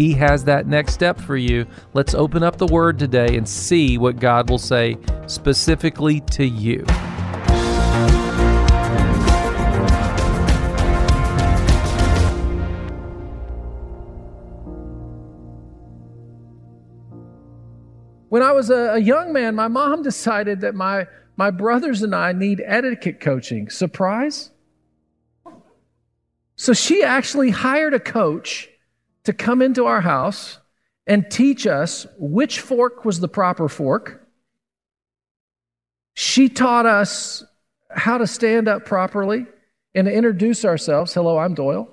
He 0.00 0.14
has 0.14 0.44
that 0.44 0.66
next 0.66 0.94
step 0.94 1.20
for 1.20 1.36
you. 1.36 1.66
Let's 1.92 2.14
open 2.14 2.42
up 2.42 2.56
the 2.56 2.66
Word 2.66 2.98
today 2.98 3.36
and 3.36 3.46
see 3.46 3.98
what 3.98 4.18
God 4.18 4.48
will 4.48 4.56
say 4.56 4.96
specifically 5.26 6.20
to 6.20 6.42
you. 6.42 6.86
When 18.30 18.42
I 18.42 18.52
was 18.52 18.70
a, 18.70 18.98
young 18.98 19.34
man, 19.34 19.54
my 19.54 19.68
mom 19.68 20.02
decided 20.10 20.62
that 20.62 20.74
my, 20.74 21.08
my 21.36 21.50
brothers 21.50 22.00
and 22.00 22.14
I 22.14 22.32
need 22.32 22.62
etiquette 22.64 23.20
coaching. 23.20 23.68
Surprise? 23.68 24.50
So 26.56 26.72
she 26.72 27.02
actually 27.02 27.50
hired 27.50 27.92
a 27.92 28.00
coach 28.00 28.70
to 29.24 29.32
come 29.32 29.62
into 29.62 29.86
our 29.86 30.00
house 30.00 30.58
and 31.06 31.30
teach 31.30 31.66
us 31.66 32.06
which 32.18 32.60
fork 32.60 33.04
was 33.04 33.20
the 33.20 33.28
proper 33.28 33.68
fork. 33.68 34.26
She 36.14 36.48
taught 36.48 36.86
us 36.86 37.44
how 37.90 38.18
to 38.18 38.26
stand 38.26 38.68
up 38.68 38.84
properly 38.84 39.46
and 39.94 40.06
to 40.06 40.12
introduce 40.12 40.64
ourselves. 40.64 41.12
Hello, 41.12 41.38
I'm 41.38 41.54
Doyle. 41.54 41.88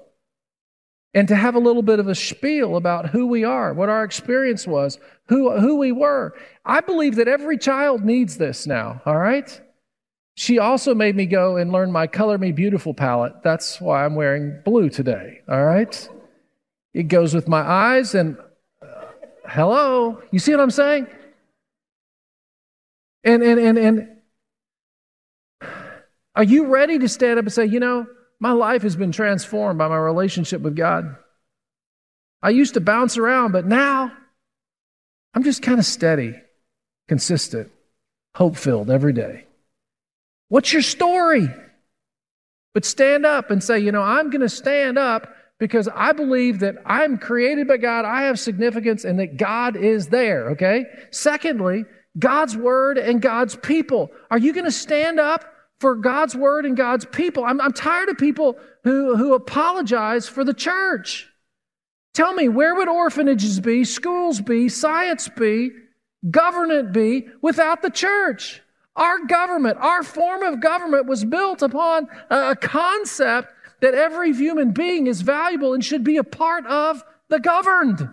And 1.14 1.28
to 1.30 1.36
have 1.36 1.56
a 1.56 1.60
little 1.60 1.82
bit 1.82 2.00
of 2.00 2.08
a 2.08 2.14
spiel 2.14 2.76
about 2.76 3.10
who 3.10 3.26
we 3.26 3.44
are, 3.44 3.74
what 3.74 3.90
our 3.90 4.04
experience 4.04 4.68
was, 4.68 5.00
who, 5.30 5.58
who 5.60 5.78
we 5.78 5.92
were. 5.92 6.36
I 6.64 6.82
believe 6.82 7.16
that 7.16 7.28
every 7.28 7.58
child 7.58 8.04
needs 8.04 8.38
this 8.38 8.68
now, 8.68 9.02
all 9.06 9.18
right? 9.18 9.60
She 10.36 10.60
also 10.60 10.94
made 10.94 11.16
me 11.16 11.26
go 11.26 11.58
and 11.58 11.72
learn 11.72 11.92
my 11.92 12.06
Color 12.06 12.38
Me 12.38 12.52
Beautiful 12.52 12.94
palette. 12.94 13.42
That's 13.44 13.82
why 13.82 14.06
I'm 14.06 14.14
wearing 14.14 14.62
blue 14.64 14.90
today, 14.90 15.42
all 15.50 15.66
right? 15.66 16.08
It 16.94 17.04
goes 17.04 17.34
with 17.34 17.48
my 17.48 17.62
eyes 17.62 18.16
and 18.16 18.38
uh, 18.82 18.86
hello, 19.46 20.22
you 20.32 20.40
see 20.40 20.52
what 20.52 20.62
I'm 20.62 20.72
saying? 20.72 21.08
And 23.24 23.44
and 23.44 23.60
and 23.60 23.78
and 23.78 24.08
are 26.36 26.44
you 26.44 26.68
ready 26.68 27.00
to 27.00 27.10
stand 27.10 27.40
up 27.40 27.46
and 27.46 27.54
say, 27.54 27.66
you 27.66 27.80
know, 27.80 28.06
my 28.40 28.52
life 28.52 28.84
has 28.84 28.96
been 28.96 29.12
transformed 29.12 29.80
by 29.80 29.88
my 29.88 29.98
relationship 29.98 30.62
with 30.62 30.76
God? 30.76 31.16
I 32.42 32.52
used 32.52 32.76
to 32.76 32.82
bounce 32.82 33.18
around, 33.18 33.52
but 33.52 33.66
now 33.66 34.12
I'm 35.34 35.44
just 35.44 35.62
kind 35.62 35.80
of 35.80 35.86
steady, 35.86 36.36
consistent, 37.08 37.72
hope 38.36 38.56
filled 38.56 38.90
every 38.90 39.14
day. 39.14 39.46
What's 40.50 40.72
your 40.72 40.82
story? 40.82 41.50
But 42.74 42.86
stand 42.86 43.26
up 43.26 43.50
and 43.50 43.64
say, 43.64 43.80
you 43.80 43.92
know, 43.92 44.04
I'm 44.04 44.30
going 44.30 44.42
to 44.42 44.50
stand 44.50 44.98
up 44.98 45.34
because 45.60 45.90
I 45.94 46.12
believe 46.12 46.60
that 46.60 46.76
I'm 46.86 47.18
created 47.18 47.68
by 47.68 47.78
God, 47.78 48.06
I 48.06 48.24
have 48.24 48.40
significance, 48.40 49.04
and 49.04 49.20
that 49.20 49.38
God 49.38 49.76
is 49.76 50.08
there, 50.08 50.52
okay? 50.52 50.86
Secondly, 51.12 51.86
God's 52.20 52.56
word 52.56 52.98
and 52.98 53.22
God's 53.22 53.56
people. 53.56 54.12
Are 54.30 54.38
you 54.38 54.54
going 54.54 54.66
to 54.66 54.72
stand 54.72 55.20
up 55.20 55.46
for 55.80 55.96
God's 55.96 56.36
word 56.36 56.66
and 56.66 56.78
God's 56.78 57.06
people? 57.06 57.44
I'm, 57.44 57.60
I'm 57.62 57.74
tired 57.74 58.10
of 58.10 58.18
people 58.18 58.58
who, 58.84 59.16
who 59.16 59.34
apologize 59.34 60.28
for 60.28 60.44
the 60.44 60.54
church. 60.54 61.28
Tell 62.14 62.34
me, 62.34 62.50
where 62.50 62.76
would 62.76 62.90
orphanages 62.90 63.60
be, 63.60 63.84
schools 63.84 64.42
be, 64.42 64.70
science 64.70 65.30
be, 65.38 65.70
government 66.30 66.92
be 66.92 67.28
without 67.42 67.82
the 67.82 67.92
church? 67.92 68.62
Our 68.96 69.26
government, 69.28 69.78
our 69.80 70.02
form 70.02 70.42
of 70.42 70.60
government 70.60 71.06
was 71.06 71.24
built 71.24 71.62
upon 71.62 72.08
a 72.32 72.56
concept 72.56 73.54
that 73.82 73.94
every 73.94 74.34
human 74.34 74.72
being 74.72 75.08
is 75.08 75.22
valuable 75.22 75.74
and 75.74 75.84
should 75.84 76.04
be 76.04 76.18
a 76.18 76.24
part 76.24 76.66
of 76.66 77.04
the 77.30 77.40
governed. 77.40 78.10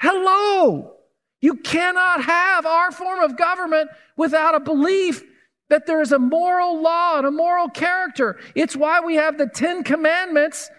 Hello! 0.00 0.94
You 1.40 1.56
cannot 1.56 2.24
have 2.24 2.66
our 2.66 2.92
form 2.92 3.20
of 3.20 3.36
government 3.36 3.90
without 4.16 4.54
a 4.54 4.60
belief 4.60 5.22
that 5.68 5.86
there 5.86 6.00
is 6.00 6.12
a 6.12 6.18
moral 6.18 6.80
law 6.80 7.18
and 7.18 7.26
a 7.26 7.30
moral 7.30 7.68
character. 7.68 8.38
It's 8.54 8.76
why 8.76 9.00
we 9.00 9.14
have 9.16 9.38
the 9.38 9.46
Ten 9.46 9.82
Commandments 9.82 10.70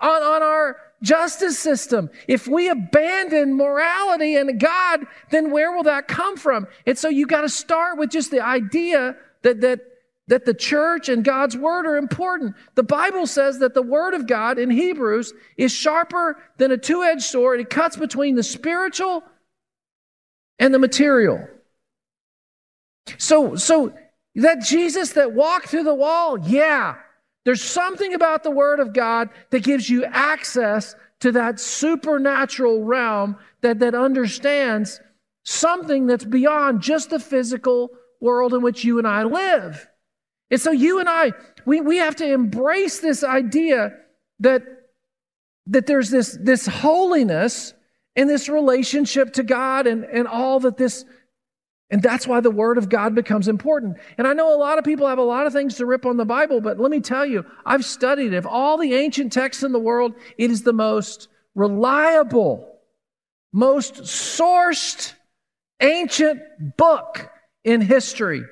on, 0.00 0.22
on 0.22 0.42
our 0.42 0.76
justice 1.02 1.58
system. 1.58 2.10
If 2.26 2.48
we 2.48 2.68
abandon 2.68 3.56
morality 3.56 4.36
and 4.36 4.58
God, 4.58 5.06
then 5.30 5.50
where 5.50 5.72
will 5.72 5.84
that 5.84 6.08
come 6.08 6.36
from? 6.36 6.66
And 6.86 6.98
so 6.98 7.08
you 7.08 7.26
got 7.26 7.42
to 7.42 7.48
start 7.48 7.98
with 7.98 8.10
just 8.10 8.30
the 8.30 8.40
idea 8.40 9.16
that, 9.42 9.60
that 9.60 9.80
that 10.28 10.44
the 10.44 10.54
church 10.54 11.08
and 11.08 11.24
God's 11.24 11.56
word 11.56 11.86
are 11.86 11.96
important. 11.96 12.54
The 12.74 12.82
Bible 12.82 13.26
says 13.26 13.58
that 13.58 13.74
the 13.74 13.82
word 13.82 14.14
of 14.14 14.26
God 14.26 14.58
in 14.58 14.70
Hebrews 14.70 15.32
is 15.56 15.72
sharper 15.72 16.38
than 16.58 16.70
a 16.70 16.78
two 16.78 17.02
edged 17.02 17.22
sword. 17.22 17.60
It 17.60 17.70
cuts 17.70 17.96
between 17.96 18.36
the 18.36 18.42
spiritual 18.42 19.24
and 20.58 20.72
the 20.72 20.78
material. 20.78 21.48
So, 23.16 23.56
so 23.56 23.94
that 24.34 24.60
Jesus 24.60 25.12
that 25.14 25.32
walked 25.32 25.68
through 25.68 25.84
the 25.84 25.94
wall, 25.94 26.38
yeah, 26.38 26.96
there's 27.44 27.64
something 27.64 28.12
about 28.12 28.42
the 28.42 28.50
word 28.50 28.80
of 28.80 28.92
God 28.92 29.30
that 29.50 29.64
gives 29.64 29.88
you 29.88 30.04
access 30.04 30.94
to 31.20 31.32
that 31.32 31.58
supernatural 31.58 32.84
realm 32.84 33.36
that, 33.62 33.78
that 33.78 33.94
understands 33.94 35.00
something 35.44 36.06
that's 36.06 36.26
beyond 36.26 36.82
just 36.82 37.08
the 37.08 37.18
physical 37.18 37.90
world 38.20 38.52
in 38.52 38.60
which 38.60 38.84
you 38.84 38.98
and 38.98 39.06
I 39.06 39.22
live. 39.22 39.87
And 40.50 40.60
so 40.60 40.70
you 40.70 40.98
and 41.00 41.08
I, 41.08 41.32
we, 41.66 41.80
we 41.80 41.98
have 41.98 42.16
to 42.16 42.32
embrace 42.32 43.00
this 43.00 43.22
idea 43.22 43.96
that, 44.40 44.62
that 45.66 45.86
there's 45.86 46.10
this, 46.10 46.38
this 46.40 46.66
holiness 46.66 47.74
in 48.16 48.28
this 48.28 48.48
relationship 48.48 49.34
to 49.34 49.42
God 49.42 49.86
and, 49.86 50.04
and 50.04 50.26
all 50.26 50.60
that 50.60 50.76
this, 50.76 51.04
and 51.90 52.02
that's 52.02 52.26
why 52.26 52.40
the 52.40 52.50
Word 52.50 52.78
of 52.78 52.88
God 52.88 53.14
becomes 53.14 53.48
important. 53.48 53.98
And 54.16 54.26
I 54.26 54.32
know 54.32 54.54
a 54.54 54.58
lot 54.58 54.78
of 54.78 54.84
people 54.84 55.06
have 55.06 55.18
a 55.18 55.22
lot 55.22 55.46
of 55.46 55.52
things 55.52 55.76
to 55.76 55.86
rip 55.86 56.06
on 56.06 56.16
the 56.16 56.24
Bible, 56.24 56.60
but 56.60 56.80
let 56.80 56.90
me 56.90 57.00
tell 57.00 57.26
you, 57.26 57.44
I've 57.64 57.84
studied 57.84 58.32
it. 58.32 58.36
Of 58.36 58.46
all 58.46 58.78
the 58.78 58.94
ancient 58.94 59.32
texts 59.32 59.62
in 59.62 59.72
the 59.72 59.78
world, 59.78 60.14
it 60.36 60.50
is 60.50 60.62
the 60.62 60.72
most 60.72 61.28
reliable, 61.54 62.66
most 63.52 63.96
sourced 64.02 65.12
ancient 65.80 66.40
book 66.76 67.30
in 67.64 67.80
history. 67.80 68.42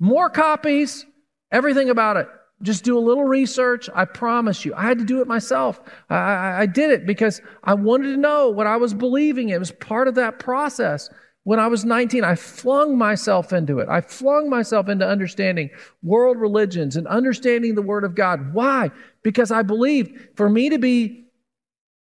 More 0.00 0.30
copies, 0.30 1.06
Everything 1.52 1.90
about 1.90 2.16
it. 2.16 2.26
Just 2.62 2.84
do 2.84 2.96
a 2.96 3.00
little 3.00 3.24
research. 3.24 3.90
I 3.94 4.04
promise 4.04 4.64
you. 4.64 4.74
I 4.74 4.82
had 4.82 4.98
to 4.98 5.04
do 5.04 5.20
it 5.20 5.26
myself. 5.26 5.80
I, 6.08 6.62
I, 6.62 6.66
did 6.66 6.90
it 6.90 7.06
because 7.06 7.40
I 7.64 7.74
wanted 7.74 8.12
to 8.12 8.16
know 8.16 8.48
what 8.48 8.68
I 8.68 8.76
was 8.76 8.94
believing. 8.94 9.48
It 9.48 9.58
was 9.58 9.72
part 9.72 10.08
of 10.08 10.14
that 10.14 10.38
process. 10.38 11.10
When 11.44 11.58
I 11.58 11.66
was 11.66 11.84
19, 11.84 12.22
I 12.22 12.36
flung 12.36 12.96
myself 12.96 13.52
into 13.52 13.80
it. 13.80 13.88
I 13.88 14.00
flung 14.00 14.48
myself 14.48 14.88
into 14.88 15.06
understanding 15.06 15.70
world 16.02 16.38
religions 16.38 16.96
and 16.96 17.06
understanding 17.08 17.74
the 17.74 17.82
Word 17.82 18.04
of 18.04 18.14
God. 18.14 18.54
Why? 18.54 18.92
Because 19.24 19.50
I 19.50 19.62
believed 19.62 20.36
for 20.36 20.48
me 20.48 20.70
to 20.70 20.78
be 20.78 21.24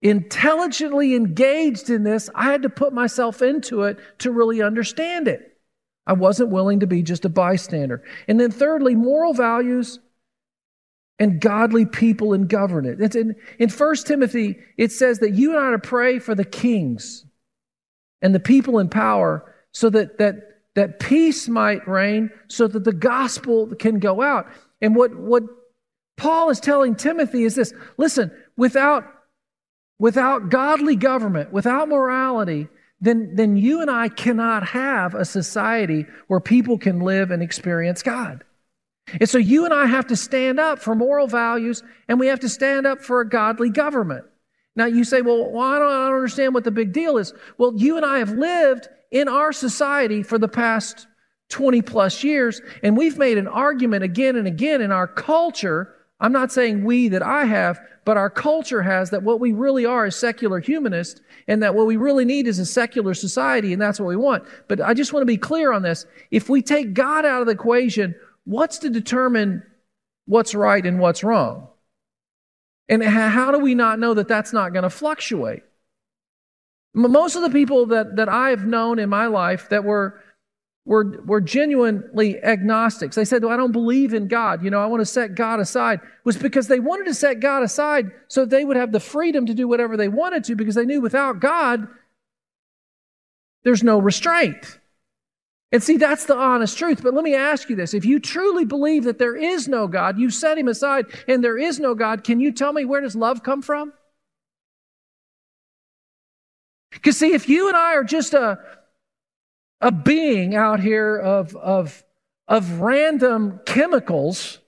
intelligently 0.02 1.14
engaged 1.14 1.90
in 1.90 2.04
this, 2.04 2.30
I 2.34 2.46
had 2.46 2.62
to 2.62 2.70
put 2.70 2.94
myself 2.94 3.42
into 3.42 3.84
it 3.84 4.00
to 4.20 4.32
really 4.32 4.62
understand 4.62 5.28
it. 5.28 5.47
I 6.08 6.14
wasn't 6.14 6.50
willing 6.50 6.80
to 6.80 6.88
be 6.88 7.04
just 7.04 7.26
a 7.26 7.30
bystander. 7.30 8.02
And 8.28 8.40
then, 8.40 8.50
thirdly, 8.50 8.96
moral 8.96 9.34
values 9.34 10.00
and 11.20 11.42
godly 11.42 11.86
people 11.86 12.34
in 12.34 12.48
government. 12.48 13.02
It's 13.02 13.16
in, 13.16 13.36
in 13.60 13.70
1 13.70 13.96
Timothy, 14.06 14.58
it 14.78 14.92
says 14.92 15.20
that 15.20 15.34
you 15.34 15.52
and 15.52 15.60
I 15.60 15.64
are 15.64 15.72
to 15.72 15.80
pray 15.80 16.20
for 16.20 16.34
the 16.34 16.46
kings 16.46 17.26
and 18.22 18.34
the 18.34 18.40
people 18.40 18.80
in 18.80 18.90
power 18.90 19.54
so 19.72 19.90
that, 19.90 20.18
that, 20.20 20.36
that 20.76 21.00
peace 21.00 21.48
might 21.48 21.88
reign, 21.88 22.32
so 22.48 22.68
that 22.68 22.84
the 22.84 22.94
gospel 22.94 23.68
can 23.76 24.00
go 24.00 24.22
out. 24.22 24.48
And 24.82 24.96
what, 24.96 25.16
what 25.16 25.44
Paul 26.16 26.50
is 26.50 26.60
telling 26.60 26.96
Timothy 26.96 27.44
is 27.44 27.56
this 27.56 27.74
listen, 27.98 28.32
without, 28.56 29.04
without 30.00 30.50
godly 30.50 30.96
government, 30.96 31.52
without 31.52 31.90
morality, 31.90 32.70
then, 33.00 33.36
then 33.36 33.58
you 33.58 33.82
and 33.82 33.92
I 33.92 34.10
cannot 34.10 34.68
have 34.68 35.14
a 35.14 35.26
society 35.26 36.06
where 36.28 36.40
people 36.40 36.78
can 36.78 37.00
live 37.00 37.32
and 37.32 37.44
experience 37.44 38.02
God. 38.02 38.44
And 39.20 39.30
so 39.30 39.38
you 39.38 39.66
and 39.66 39.74
I 39.74 39.86
have 39.86 40.08
to 40.08 40.16
stand 40.16 40.60
up 40.60 40.80
for 40.80 40.96
moral 40.96 41.28
values 41.28 41.84
and 42.08 42.20
we 42.20 42.28
have 42.28 42.42
to 42.42 42.50
stand 42.50 42.86
up 42.86 43.02
for 43.02 43.22
a 43.22 43.30
godly 43.30 43.70
government. 43.70 44.26
Now 44.76 44.86
you 44.86 45.04
say, 45.04 45.22
well, 45.22 45.52
well 45.52 45.64
I, 45.64 45.80
don't, 45.80 45.92
I 45.92 46.08
don't 46.08 46.16
understand 46.16 46.54
what 46.54 46.64
the 46.64 46.72
big 46.72 46.92
deal 46.92 47.18
is. 47.18 47.34
Well, 47.58 47.74
you 47.76 47.98
and 47.98 48.06
I 48.06 48.20
have 48.20 48.32
lived 48.32 48.90
in 49.12 49.28
our 49.28 49.54
society 49.54 50.24
for 50.24 50.38
the 50.38 50.48
past 50.48 51.08
20 51.50 51.82
plus 51.82 52.24
years, 52.24 52.62
and 52.84 52.98
we've 52.98 53.18
made 53.18 53.38
an 53.38 53.48
argument 53.48 54.04
again 54.04 54.36
and 54.36 54.48
again 54.48 54.82
in 54.82 54.92
our 54.92 55.08
culture. 55.08 55.94
I'm 56.20 56.32
not 56.32 56.52
saying 56.52 56.84
we 56.84 57.10
that 57.10 57.22
I 57.22 57.46
have, 57.46 57.80
but 58.04 58.18
our 58.18 58.30
culture 58.30 58.82
has 58.82 59.12
that 59.12 59.24
what 59.24 59.40
we 59.40 59.52
really 59.52 59.86
are 59.86 60.08
is 60.08 60.16
secular 60.16 60.60
humanist 60.60 61.22
and 61.48 61.62
that 61.62 61.76
what 61.76 61.86
we 61.86 61.98
really 61.98 62.26
need 62.26 62.48
is 62.48 62.58
a 62.58 62.66
secular 62.66 63.14
society, 63.14 63.72
and 63.72 63.82
that's 63.82 64.00
what 64.00 64.08
we 64.08 64.16
want. 64.16 64.44
But 64.68 64.82
I 64.82 64.94
just 64.94 65.14
want 65.14 65.22
to 65.22 65.28
be 65.28 65.38
clear 65.38 65.72
on 65.72 65.84
this. 65.84 66.06
If 66.32 66.50
we 66.50 66.62
take 66.62 66.94
God 66.94 67.26
out 67.26 67.42
of 67.42 67.48
the 67.48 67.54
equation, 67.54 68.16
what's 68.46 68.80
to 68.80 68.90
determine 68.90 69.62
what's 70.26 70.56
right 70.56 70.86
and 70.86 71.00
what's 71.00 71.24
wrong? 71.24 71.68
And 72.90 73.04
how 73.04 73.52
do 73.52 73.60
we 73.60 73.76
not 73.76 74.00
know 74.00 74.14
that 74.14 74.28
that's 74.28 74.54
not 74.54 74.72
going 74.72 74.84
to 74.84 74.90
fluctuate? 74.90 75.64
Most 76.94 77.36
of 77.36 77.42
the 77.42 77.50
people 77.50 77.88
that, 77.88 78.16
that 78.16 78.30
I've 78.30 78.66
known 78.66 78.98
in 78.98 79.10
my 79.10 79.28
life 79.28 79.70
that 79.70 79.84
were, 79.84 80.20
were, 80.88 81.22
were 81.26 81.42
genuinely 81.42 82.42
agnostics, 82.42 83.18
they 83.18 83.26
said, 83.26 83.44
well, 83.44 83.52
I 83.52 83.58
don't 83.58 83.74
believe 83.74 84.14
in 84.14 84.30
God. 84.30 84.64
You 84.64 84.70
know, 84.70 84.82
I 84.82 84.86
want 84.86 85.02
to 85.02 85.06
set 85.06 85.36
God 85.36 85.60
aside, 85.60 86.00
was 86.24 86.38
because 86.38 86.68
they 86.68 86.80
wanted 86.80 87.08
to 87.08 87.14
set 87.14 87.42
God 87.42 87.62
aside 87.62 88.10
so 88.30 88.46
they 88.46 88.64
would 88.64 88.78
have 88.78 88.94
the 88.94 89.00
freedom 89.02 89.46
to 89.48 89.54
do 89.54 89.68
whatever 89.68 89.98
they 89.98 90.08
wanted 90.08 90.46
to 90.46 90.56
because 90.56 90.76
they 90.76 90.86
knew 90.86 91.02
without 91.02 91.42
God, 91.42 91.88
there's 93.66 93.84
no 93.84 94.00
restraint. 94.00 94.80
And 95.74 95.84
see, 95.84 95.98
that's 95.98 96.26
the 96.26 96.38
honest 96.38 96.78
truth. 96.78 97.04
But 97.04 97.14
let 97.14 97.26
me 97.26 97.36
ask 97.36 97.70
you 97.70 97.76
this. 97.76 97.94
If 97.94 98.06
you 98.06 98.22
truly 98.22 98.64
believe 98.64 99.04
that 99.04 99.20
there 99.20 99.36
is 99.36 99.68
no 99.68 99.88
God, 99.88 100.18
you 100.18 100.30
set 100.30 100.58
him 100.58 100.70
aside 100.70 101.08
and 101.28 101.44
there 101.44 101.58
is 101.58 101.82
no 101.82 101.96
God, 101.96 102.24
can 102.24 102.40
you 102.40 102.54
tell 102.54 102.72
me 102.72 102.86
where 102.86 103.02
does 103.02 103.16
love 103.16 103.44
come 103.44 103.62
from? 103.62 103.92
Because 106.92 107.18
see, 107.18 107.34
if 107.34 107.50
you 107.50 107.68
and 107.68 107.76
I 107.76 107.96
are 107.96 108.06
just 108.06 108.34
a, 108.34 108.58
a 109.82 109.92
being 109.92 110.56
out 110.56 110.80
here 110.80 111.18
of, 111.18 111.56
of, 111.56 112.04
of 112.48 112.80
random 112.80 113.60
chemicals, 113.66 114.60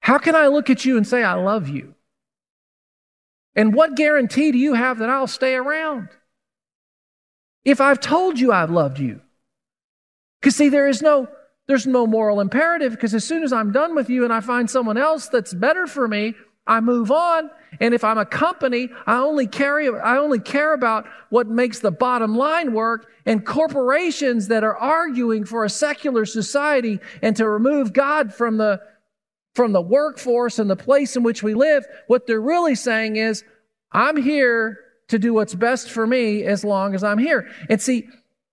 how 0.00 0.18
can 0.18 0.34
I 0.34 0.46
look 0.46 0.70
at 0.70 0.84
you 0.84 0.96
and 0.96 1.06
say, 1.06 1.22
I 1.22 1.34
love 1.34 1.68
you? 1.68 1.94
And 3.54 3.74
what 3.74 3.96
guarantee 3.96 4.52
do 4.52 4.58
you 4.58 4.74
have 4.74 4.98
that 4.98 5.10
I'll 5.10 5.26
stay 5.26 5.54
around? 5.54 6.10
if 7.70 7.80
I've 7.80 8.00
told 8.00 8.40
you 8.40 8.52
I've 8.52 8.70
loved 8.70 8.98
you. 8.98 9.20
Because 10.40 10.56
see, 10.56 10.68
there 10.68 10.88
is 10.88 11.02
no 11.02 11.28
there's 11.66 11.86
no 11.86 12.06
moral 12.06 12.40
imperative 12.40 12.92
because 12.92 13.14
as 13.14 13.24
soon 13.24 13.42
as 13.42 13.52
I'm 13.52 13.72
done 13.72 13.94
with 13.94 14.08
you 14.08 14.24
and 14.24 14.32
I 14.32 14.40
find 14.40 14.70
someone 14.70 14.96
else 14.96 15.28
that's 15.28 15.52
better 15.52 15.86
for 15.86 16.08
me, 16.08 16.34
I 16.68 16.80
move 16.80 17.10
on. 17.10 17.50
And 17.80 17.94
if 17.94 18.04
I'm 18.04 18.18
a 18.18 18.26
company, 18.26 18.90
I 19.06 19.16
only 19.16 19.46
carry 19.46 19.88
I 19.88 20.18
only 20.18 20.38
care 20.38 20.74
about 20.74 21.06
what 21.30 21.48
makes 21.48 21.80
the 21.80 21.90
bottom 21.90 22.36
line 22.36 22.72
work. 22.72 23.10
And 23.26 23.44
corporations 23.44 24.48
that 24.48 24.64
are 24.64 24.76
arguing 24.76 25.44
for 25.44 25.64
a 25.64 25.70
secular 25.70 26.24
society 26.24 27.00
and 27.22 27.34
to 27.36 27.48
remove 27.48 27.92
God 27.92 28.32
from 28.32 28.58
the 28.58 28.80
from 29.54 29.72
the 29.72 29.80
workforce 29.80 30.58
and 30.58 30.70
the 30.70 30.76
place 30.76 31.16
in 31.16 31.24
which 31.24 31.42
we 31.42 31.54
live, 31.54 31.84
what 32.06 32.26
they're 32.26 32.40
really 32.40 32.76
saying 32.76 33.16
is, 33.16 33.42
I'm 33.90 34.16
here 34.16 34.78
to 35.08 35.18
do 35.18 35.34
what's 35.34 35.54
best 35.54 35.90
for 35.90 36.06
me 36.06 36.44
as 36.44 36.64
long 36.64 36.94
as 36.94 37.02
I'm 37.02 37.18
here. 37.18 37.50
And 37.68 37.82
see, 37.82 38.08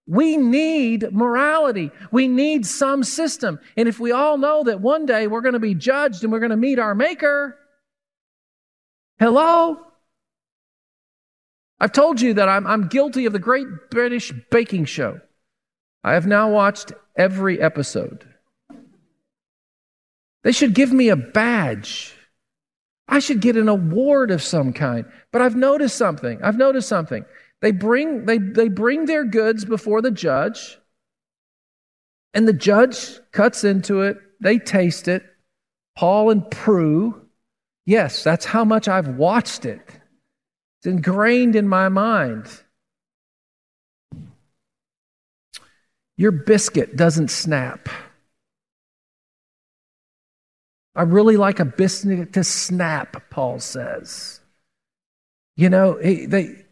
we 0.08 0.38
need 0.38 1.12
morality. 1.12 1.92
We 2.12 2.28
need 2.28 2.66
some 2.66 3.04
system. 3.04 3.60
And 3.78 3.88
if 3.88 4.00
we 4.00 4.12
all 4.12 4.38
know 4.38 4.64
that 4.64 4.82
one 4.82 5.06
day 5.06 5.28
we're 5.28 5.42
going 5.42 5.54
to 5.54 5.60
be 5.60 5.76
judged 5.76 6.24
and 6.24 6.32
we're 6.32 6.40
going 6.40 6.52
to 6.52 6.58
meet 6.58 6.80
our 6.80 6.96
Maker, 6.96 7.58
hello? 9.20 9.78
I've 11.80 11.92
told 11.92 12.22
you 12.22 12.36
that 12.36 12.48
I'm, 12.50 12.66
I'm 12.66 12.88
guilty 12.88 13.26
of 13.26 13.34
the 13.34 13.40
Great 13.40 13.68
British 13.92 14.34
Baking 14.50 14.86
Show. 14.86 15.20
I 16.04 16.14
have 16.14 16.28
now 16.28 16.50
watched 16.52 16.94
every 17.18 17.60
episode. 17.60 18.28
They 20.44 20.52
should 20.52 20.74
give 20.74 20.94
me 20.94 21.10
a 21.10 21.16
badge 21.16 22.16
I 23.08 23.20
should 23.20 23.40
get 23.40 23.56
an 23.56 23.70
award 23.70 24.32
of 24.32 24.42
some 24.42 24.74
kind. 24.74 25.06
But 25.32 25.42
I've 25.42 25.56
noticed 25.56 25.98
something. 25.98 26.42
I've 26.42 26.58
noticed 26.58 26.90
something. 26.90 27.26
They 27.62 27.72
bring, 27.72 28.26
they, 28.26 28.38
they 28.38 28.68
bring 28.68 29.06
their 29.06 29.24
goods 29.24 29.66
before 29.66 30.02
the 30.02 30.12
judge, 30.12 30.78
and 32.34 32.48
the 32.48 32.54
judge 32.54 33.20
cuts 33.32 33.64
into 33.64 34.02
it. 34.02 34.18
They 34.42 34.60
taste 34.60 35.08
it. 35.08 35.24
Paul 35.96 36.32
and 36.32 36.50
Prue. 36.52 37.25
Yes, 37.86 38.24
that's 38.24 38.46
how 38.46 38.66
much 38.66 38.88
I've 38.88 39.10
watched 39.10 39.66
it. 39.66 39.82
It's 40.80 40.88
ingrained 40.88 41.56
in 41.56 41.68
my 41.68 41.90
mind. 41.90 42.48
Your 46.18 46.32
biscuit 46.32 46.96
doesn't 46.96 47.30
snap. 47.30 47.90
I 50.96 51.04
really 51.04 51.36
like 51.36 51.60
a 51.60 51.66
biscuit 51.66 52.34
to 52.34 52.44
snap, 52.44 53.30
Paul 53.30 53.60
says. 53.60 54.40
You 55.58 55.70
know, 55.70 56.00
they, 56.02 56.66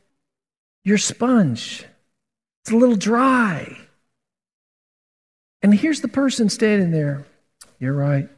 your 0.84 0.98
sponge, 0.98 1.86
it's 2.64 2.72
a 2.72 2.78
little 2.78 2.96
dry. 2.96 3.78
And 5.62 5.74
here's 5.74 6.02
the 6.02 6.08
person 6.08 6.50
standing 6.50 6.92
there. 6.92 7.26
You're 7.80 7.94
right. 7.94 8.30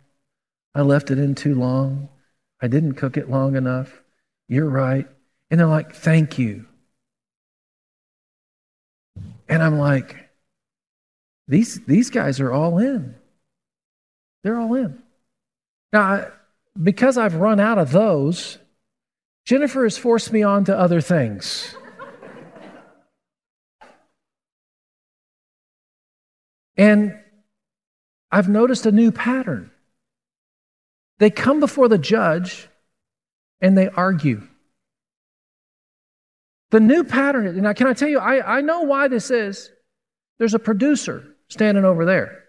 I 0.74 0.82
left 0.82 1.12
it 1.12 1.20
in 1.20 1.36
too 1.36 1.56
long. 1.56 2.10
I 2.62 2.68
didn't 2.68 2.94
cook 2.94 3.18
it 3.18 3.30
long 3.30 3.56
enough. 3.56 4.02
You're 4.48 4.70
right. 4.70 5.08
And 5.50 5.60
they're 5.60 5.68
like, 5.68 5.94
thank 5.94 6.38
you. 6.38 6.66
And 9.48 9.62
I'm 9.62 9.78
like, 9.78 10.30
these, 11.48 11.80
these 11.86 12.10
guys 12.10 12.40
are 12.40 12.52
all 12.52 12.80
in. 12.80 13.16
They're 14.44 14.60
all 14.60 14.74
in. 14.76 15.02
Now, 15.94 16.28
because 16.82 17.18
I've 17.18 17.36
run 17.36 17.60
out 17.60 17.78
of 17.78 17.92
those, 17.92 18.58
Jennifer 19.46 19.84
has 19.84 19.98
forced 19.98 20.34
me 20.34 20.44
on 20.44 20.66
to 20.66 20.78
other 20.78 21.02
things. 21.02 21.76
and 26.76 27.18
I've 28.32 28.50
noticed 28.50 28.86
a 28.86 28.92
new 28.92 29.12
pattern. 29.12 29.72
They 31.20 31.30
come 31.30 31.60
before 31.60 31.88
the 31.88 31.98
judge 31.98 32.68
and 33.62 33.78
they 33.78 33.88
argue. 33.90 34.48
The 36.72 36.80
new 36.80 37.04
pattern, 37.04 37.48
and 37.48 37.76
can 37.76 37.88
I 37.88 37.94
tell 37.94 38.10
you, 38.10 38.20
I, 38.20 38.58
I 38.58 38.62
know 38.62 38.82
why 38.82 39.08
this 39.08 39.32
is. 39.32 39.72
There's 40.40 40.54
a 40.54 40.60
producer 40.60 41.36
standing 41.48 41.86
over 41.86 42.06
there. 42.06 42.44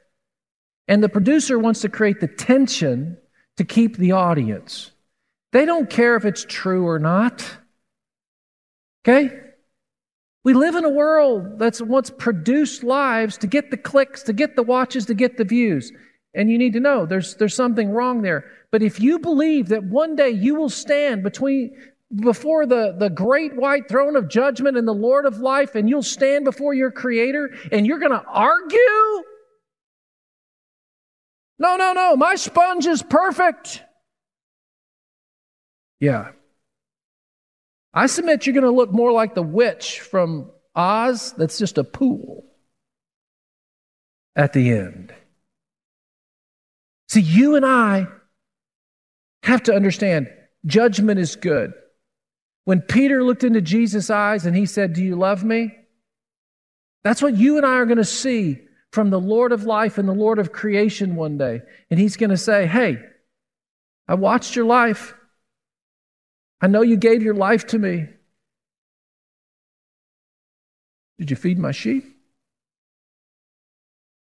And 0.89 1.03
the 1.03 1.09
producer 1.09 1.59
wants 1.59 1.81
to 1.83 1.89
create 1.89 2.21
the 2.21 2.29
tension 2.29 3.19
to 3.57 3.65
keep 3.65 3.97
the 3.97 4.13
audience. 4.13 4.91
They 5.53 5.65
don't 5.65 5.89
care 5.89 6.17
if 6.17 6.25
it's 6.25 6.45
true 6.49 6.87
or 6.87 6.99
not. 6.99 7.45
Okay? 9.05 9.41
We 10.45 10.55
live 10.55 10.77
in 10.77 10.85
a 10.85 10.91
world 10.91 11.59
that's 11.59 11.81
wants 11.81 12.11
produced 12.11 12.85
lives 12.85 13.39
to 13.39 13.47
get 13.47 13.71
the 13.71 13.77
clicks, 13.77 14.23
to 14.25 14.33
get 14.33 14.55
the 14.55 14.63
watches, 14.63 15.07
to 15.07 15.15
get 15.15 15.37
the 15.37 15.45
views. 15.45 15.93
And 16.37 16.49
you 16.51 16.59
need 16.59 16.75
to 16.75 16.81
know 16.81 17.07
there's, 17.07 17.35
there's 17.35 17.55
something 17.55 17.91
wrong 17.91 18.23
there. 18.23 18.45
But 18.71 18.83
if 18.83 19.01
you 19.01 19.19
believe 19.19 19.69
that 19.69 19.83
one 19.83 20.15
day 20.15 20.31
you 20.31 20.55
will 20.55 20.69
stand 20.69 21.23
between 21.25 21.77
before 22.15 22.67
the, 22.67 22.95
the 22.97 23.11
great 23.11 23.57
white 23.57 23.89
throne 23.89 24.15
of 24.15 24.29
judgment 24.29 24.77
and 24.77 24.87
the 24.87 24.93
Lord 24.93 25.27
of 25.27 25.39
life, 25.39 25.75
and 25.75 25.89
you'll 25.89 26.03
stand 26.05 26.45
before 26.45 26.75
your 26.75 26.93
creator 26.93 27.51
and 27.73 27.85
you're 27.85 27.99
gonna 27.99 28.23
argue 28.29 29.25
no, 31.59 31.77
no, 31.77 31.93
no, 31.93 32.17
my 32.17 32.35
sponge 32.35 32.87
is 32.87 33.03
perfect. 33.03 33.83
Yeah. 36.01 36.33
I 37.95 38.07
submit 38.07 38.47
you're 38.47 38.53
going 38.53 38.65
to 38.65 38.71
look 38.71 38.93
more 38.93 39.13
like 39.13 39.35
the 39.35 39.43
witch 39.43 40.01
from 40.01 40.51
Oz 40.75 41.33
that's 41.33 41.59
just 41.59 41.79
a 41.79 41.85
pool 41.85 42.45
at 44.35 44.53
the 44.53 44.71
end. 44.71 45.15
See, 47.09 47.21
you 47.21 47.57
and 47.57 47.65
I 47.65 48.07
have 49.43 49.63
to 49.65 49.75
understand 49.75 50.29
judgment 50.65 51.21
is 51.21 51.37
good. 51.37 51.73
When 52.65 52.81
Peter 52.81 53.23
looked 53.23 53.45
into 53.45 53.61
Jesus' 53.61 54.11
eyes 54.11 54.45
and 54.45 54.57
he 54.57 54.67
said, 54.67 54.93
Do 54.93 55.03
you 55.03 55.15
love 55.15 55.45
me? 55.45 55.73
That's 57.05 57.23
what 57.23 57.37
you 57.37 57.57
and 57.57 57.65
I 57.65 57.77
are 57.77 57.87
going 57.87 57.99
to 57.99 58.05
see 58.05 58.59
from 58.91 59.11
the 59.11 59.21
Lord 59.21 59.53
of 59.53 59.63
life 59.63 59.99
and 59.99 60.09
the 60.09 60.13
Lord 60.13 60.41
of 60.41 60.53
creation 60.53 61.15
one 61.15 61.39
day. 61.39 61.61
And 61.91 62.01
he's 62.01 62.17
going 62.17 62.31
to 62.31 62.37
say, 62.37 62.67
Hey, 62.67 62.99
I 64.09 64.15
watched 64.15 64.57
your 64.57 64.65
life. 64.65 65.15
I 66.61 66.67
know 66.67 66.83
you 66.83 66.97
gave 66.97 67.23
your 67.23 67.35
life 67.35 67.69
to 67.69 67.79
me. 67.79 68.09
Did 71.19 71.31
you 71.31 71.37
feed 71.37 71.59
my 71.59 71.71
sheep? 71.71 72.05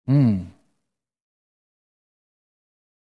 Hmm. 0.07 0.43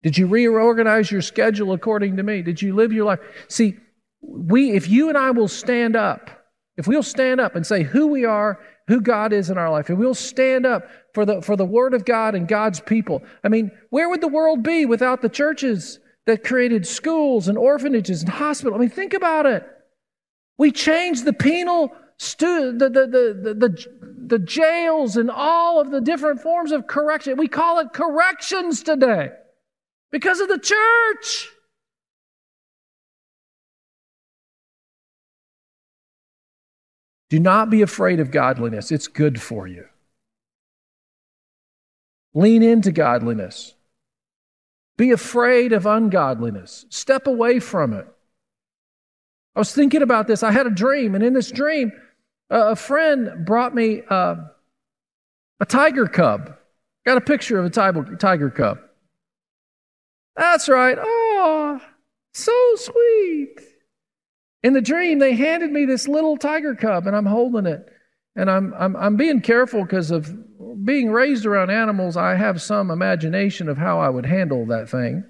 Did 0.03 0.17
you 0.17 0.27
reorganize 0.27 1.11
your 1.11 1.23
schedule 1.23 1.73
according 1.73 2.17
to 2.17 2.23
me? 2.23 2.43
Did 2.43 2.63
you 2.63 2.75
live 2.75 2.93
your 2.93 3.05
life? 3.05 3.21
See, 3.49 3.77
we, 4.21 4.73
if 4.73 4.89
you 4.89 5.09
and 5.09 5.19
I 5.19 5.33
will 5.33 5.49
stand 5.49 5.97
up, 5.97 6.31
if 6.77 6.87
we'll 6.87 7.03
stand 7.03 7.41
up 7.41 7.57
and 7.57 7.67
say 7.67 7.83
who 7.83 8.07
we 8.07 8.25
are, 8.25 8.61
who 8.87 9.01
God 9.01 9.33
is 9.33 9.51
in 9.51 9.59
our 9.59 9.71
life, 9.71 9.89
and 9.89 9.99
we'll 9.99 10.15
stand 10.15 10.65
up 10.65 10.89
for 11.15 11.27
the, 11.27 11.43
for 11.43 11.57
the 11.57 11.65
Word 11.65 11.95
of 11.95 12.05
God 12.05 12.35
and 12.35 12.47
God's 12.47 12.81
people. 12.81 13.23
I 13.43 13.49
mean, 13.49 13.73
where 13.91 14.09
would 14.09 14.21
the 14.21 14.29
world 14.29 14.63
be 14.63 14.87
without 14.87 15.21
the 15.21 15.29
churches 15.29 15.99
that 16.27 16.45
created 16.45 16.87
schools 16.87 17.49
and 17.49 17.59
orphanages 17.59 18.23
and 18.23 18.31
hospitals? 18.31 18.79
I 18.79 18.81
mean, 18.81 18.91
think 18.91 19.15
about 19.15 19.47
it. 19.47 19.67
We 20.59 20.71
changed 20.71 21.25
the 21.25 21.33
penal, 21.33 21.93
stu- 22.19 22.79
the, 22.79 22.89
the, 22.89 23.07
the, 23.07 23.55
the, 23.55 23.87
the 24.27 24.39
jails 24.39 25.17
and 25.17 25.31
all 25.31 25.81
of 25.81 25.91
the 25.91 26.01
different 26.01 26.41
forms 26.41 26.71
of 26.71 26.87
correction. 26.87 27.37
We 27.37 27.49
call 27.49 27.81
it 27.81 27.93
corrections 27.93 28.83
today 28.85 29.31
because 30.11 30.41
of 30.41 30.49
the 30.49 30.59
church. 30.59 31.51
Do 37.31 37.39
not 37.39 37.69
be 37.69 37.83
afraid 37.83 38.21
of 38.21 38.31
godliness, 38.31 38.91
it's 38.91 39.07
good 39.07 39.41
for 39.41 39.67
you. 39.67 39.85
Lean 42.35 42.63
into 42.63 42.93
godliness. 42.93 43.75
Be 44.97 45.13
afraid 45.13 45.73
of 45.73 45.87
ungodliness. 45.87 46.87
Step 46.89 47.27
away 47.27 47.61
from 47.61 47.93
it. 47.93 48.07
I 49.55 49.59
was 49.59 49.73
thinking 49.73 50.03
about 50.03 50.27
this. 50.27 50.43
I 50.43 50.51
had 50.51 50.67
a 50.67 50.71
dream, 50.71 51.15
and 51.15 51.25
in 51.25 51.35
this 51.35 51.51
dream, 51.51 51.93
a 52.51 52.77
friend 52.77 53.45
brought 53.45 53.75
me 53.75 54.03
uh, 54.09 54.37
a 55.61 55.67
tiger 55.67 56.07
cub. 56.07 56.57
Got 57.05 57.19
a 57.19 57.23
picture 57.23 57.59
of 57.59 57.67
a 57.67 57.71
tiger 58.17 58.51
cub. 58.51 58.79
That's 60.39 60.69
right. 60.69 60.97
Oh, 60.99 61.81
so 62.33 62.53
sweet. 62.77 63.57
In 64.63 64.73
the 64.73 64.81
dream, 64.81 65.19
they 65.19 65.35
handed 65.35 65.73
me 65.73 65.85
this 65.85 66.07
little 66.07 66.37
tiger 66.37 66.75
cub, 66.75 67.07
and 67.07 67.17
I'm 67.17 67.27
holding 67.27 67.67
it. 67.67 67.87
And 68.37 68.49
I'm, 68.49 68.73
I'm, 68.79 68.97
I'm 68.97 69.17
being 69.17 69.41
careful 69.41 69.83
because 69.83 70.13
of 70.13 70.33
being 70.85 71.11
raised 71.11 71.45
around 71.45 71.71
animals, 71.71 72.17
I 72.17 72.37
have 72.37 72.63
some 72.63 72.91
imagination 72.91 73.69
of 73.69 73.79
how 73.79 73.99
I 73.99 74.09
would 74.09 74.27
handle 74.27 74.65
that 74.67 74.89
thing. 74.89 75.25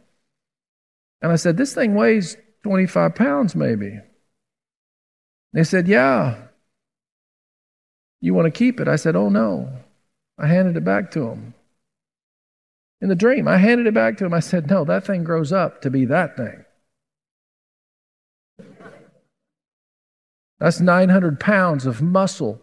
And 1.22 1.32
I 1.32 1.36
said, 1.36 1.56
This 1.56 1.74
thing 1.74 1.94
weighs 1.94 2.36
25 2.64 3.14
pounds, 3.14 3.54
maybe. 3.54 3.98
They 5.54 5.64
said, 5.64 5.88
Yeah. 5.88 6.36
You 8.20 8.34
want 8.34 8.46
to 8.46 8.56
keep 8.56 8.78
it? 8.78 8.88
I 8.88 8.96
said, 8.96 9.16
Oh, 9.16 9.30
no. 9.30 9.70
I 10.38 10.46
handed 10.46 10.76
it 10.76 10.84
back 10.84 11.10
to 11.12 11.28
him. 11.28 11.54
In 13.00 13.08
the 13.08 13.14
dream, 13.14 13.46
I 13.46 13.58
handed 13.58 13.86
it 13.86 13.94
back 13.94 14.16
to 14.18 14.24
him. 14.24 14.34
I 14.34 14.40
said, 14.40 14.68
No, 14.68 14.84
that 14.84 15.04
thing 15.06 15.24
grows 15.24 15.52
up 15.52 15.82
to 15.82 15.90
be 15.90 16.04
that 16.06 16.36
thing. 16.36 16.64
That's 20.58 20.80
900 20.80 21.38
pounds 21.38 21.86
of 21.86 22.02
muscle 22.02 22.60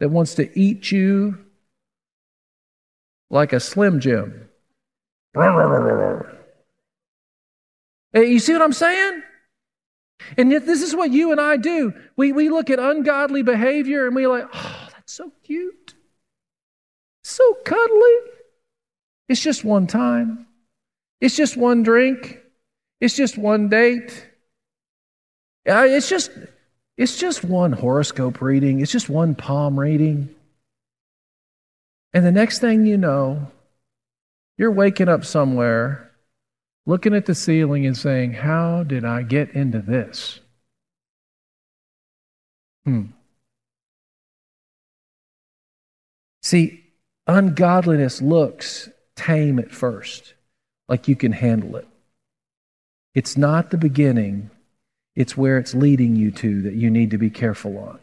that 0.00 0.08
wants 0.08 0.34
to 0.34 0.58
eat 0.58 0.90
you 0.90 1.38
like 3.30 3.52
a 3.52 3.60
Slim 3.60 4.00
Jim. 4.00 4.48
Hey, 8.12 8.26
you 8.26 8.38
see 8.38 8.52
what 8.52 8.62
I'm 8.62 8.72
saying? 8.72 9.22
And 10.36 10.50
yet, 10.50 10.66
this 10.66 10.82
is 10.82 10.96
what 10.96 11.10
you 11.10 11.30
and 11.30 11.40
I 11.40 11.56
do. 11.56 11.92
We, 12.16 12.32
we 12.32 12.48
look 12.48 12.70
at 12.70 12.78
ungodly 12.78 13.42
behavior 13.42 14.06
and 14.06 14.16
we're 14.16 14.28
like, 14.28 14.48
oh, 14.52 14.88
that's 14.92 15.12
so 15.12 15.30
cute. 15.44 15.94
So 17.22 17.58
cuddly. 17.64 18.16
It's 19.28 19.42
just 19.42 19.64
one 19.64 19.86
time. 19.86 20.46
It's 21.20 21.36
just 21.36 21.56
one 21.56 21.82
drink. 21.82 22.40
It's 23.00 23.16
just 23.16 23.36
one 23.36 23.68
date. 23.68 24.26
It's 25.64 26.08
just, 26.08 26.30
it's 26.96 27.18
just 27.18 27.44
one 27.44 27.72
horoscope 27.72 28.40
reading. 28.40 28.80
It's 28.80 28.92
just 28.92 29.08
one 29.08 29.34
palm 29.34 29.78
reading. 29.78 30.34
And 32.12 32.24
the 32.24 32.32
next 32.32 32.60
thing 32.60 32.86
you 32.86 32.96
know, 32.96 33.50
you're 34.56 34.72
waking 34.72 35.08
up 35.08 35.24
somewhere, 35.24 36.12
looking 36.86 37.14
at 37.14 37.26
the 37.26 37.34
ceiling 37.34 37.84
and 37.84 37.96
saying, 37.96 38.32
How 38.32 38.84
did 38.84 39.04
I 39.04 39.22
get 39.22 39.50
into 39.50 39.80
this? 39.80 40.40
Hmm. 42.84 43.06
See, 46.42 46.84
ungodliness 47.26 48.22
looks 48.22 48.88
tame 49.16 49.58
at 49.58 49.72
first, 49.72 50.34
like 50.88 51.08
you 51.08 51.16
can 51.16 51.32
handle 51.32 51.76
it. 51.76 51.88
It's 53.14 53.36
not 53.36 53.70
the 53.70 53.78
beginning, 53.78 54.50
it's 55.14 55.36
where 55.36 55.58
it's 55.58 55.74
leading 55.74 56.14
you 56.14 56.30
to 56.32 56.62
that 56.62 56.74
you 56.74 56.90
need 56.90 57.10
to 57.10 57.18
be 57.18 57.30
careful 57.30 57.78
on. 57.78 57.98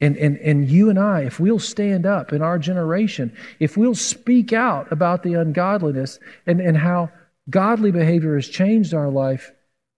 And, 0.00 0.16
and, 0.16 0.36
and 0.38 0.68
you 0.68 0.90
and 0.90 0.98
I, 0.98 1.22
if 1.22 1.40
we'll 1.40 1.58
stand 1.58 2.06
up 2.06 2.32
in 2.32 2.42
our 2.42 2.58
generation, 2.58 3.36
if 3.58 3.76
we'll 3.76 3.94
speak 3.94 4.52
out 4.52 4.90
about 4.92 5.22
the 5.22 5.34
ungodliness 5.34 6.20
and, 6.46 6.60
and 6.60 6.76
how 6.76 7.10
godly 7.50 7.90
behavior 7.90 8.36
has 8.36 8.48
changed 8.48 8.94
our 8.94 9.10
life, 9.10 9.52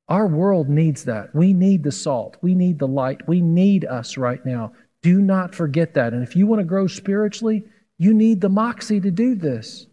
our 0.08 0.26
world 0.26 0.68
needs 0.68 1.04
that. 1.04 1.34
We 1.34 1.52
need 1.52 1.84
the 1.84 1.92
salt. 1.92 2.36
We 2.42 2.54
need 2.54 2.78
the 2.78 2.88
light. 2.88 3.28
We 3.28 3.40
need 3.40 3.84
us 3.84 4.16
right 4.16 4.44
now. 4.44 4.72
Do 5.02 5.20
not 5.20 5.54
forget 5.54 5.94
that. 5.94 6.12
And 6.12 6.22
if 6.22 6.34
you 6.34 6.46
want 6.46 6.60
to 6.60 6.64
grow 6.64 6.86
spiritually, 6.86 7.62
you 8.00 8.14
need 8.14 8.40
the 8.40 8.48
moxie 8.48 8.98
to 8.98 9.10
do 9.10 9.34
this. 9.34 9.86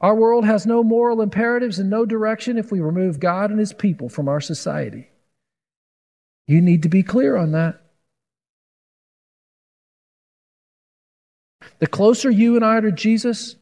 Our 0.00 0.14
world 0.14 0.46
has 0.46 0.64
no 0.64 0.82
moral 0.82 1.20
imperatives 1.20 1.78
and 1.78 1.90
no 1.90 2.06
direction 2.06 2.56
if 2.56 2.72
we 2.72 2.80
remove 2.80 3.20
God 3.20 3.50
and 3.50 3.60
His 3.60 3.74
people 3.74 4.08
from 4.08 4.26
our 4.26 4.40
society. 4.40 5.10
You 6.46 6.62
need 6.62 6.82
to 6.84 6.88
be 6.88 7.02
clear 7.02 7.36
on 7.36 7.52
that. 7.52 7.78
The 11.78 11.86
closer 11.86 12.30
you 12.30 12.56
and 12.56 12.64
I 12.64 12.76
are 12.76 12.80
to 12.80 12.90
Jesus, 12.90 13.56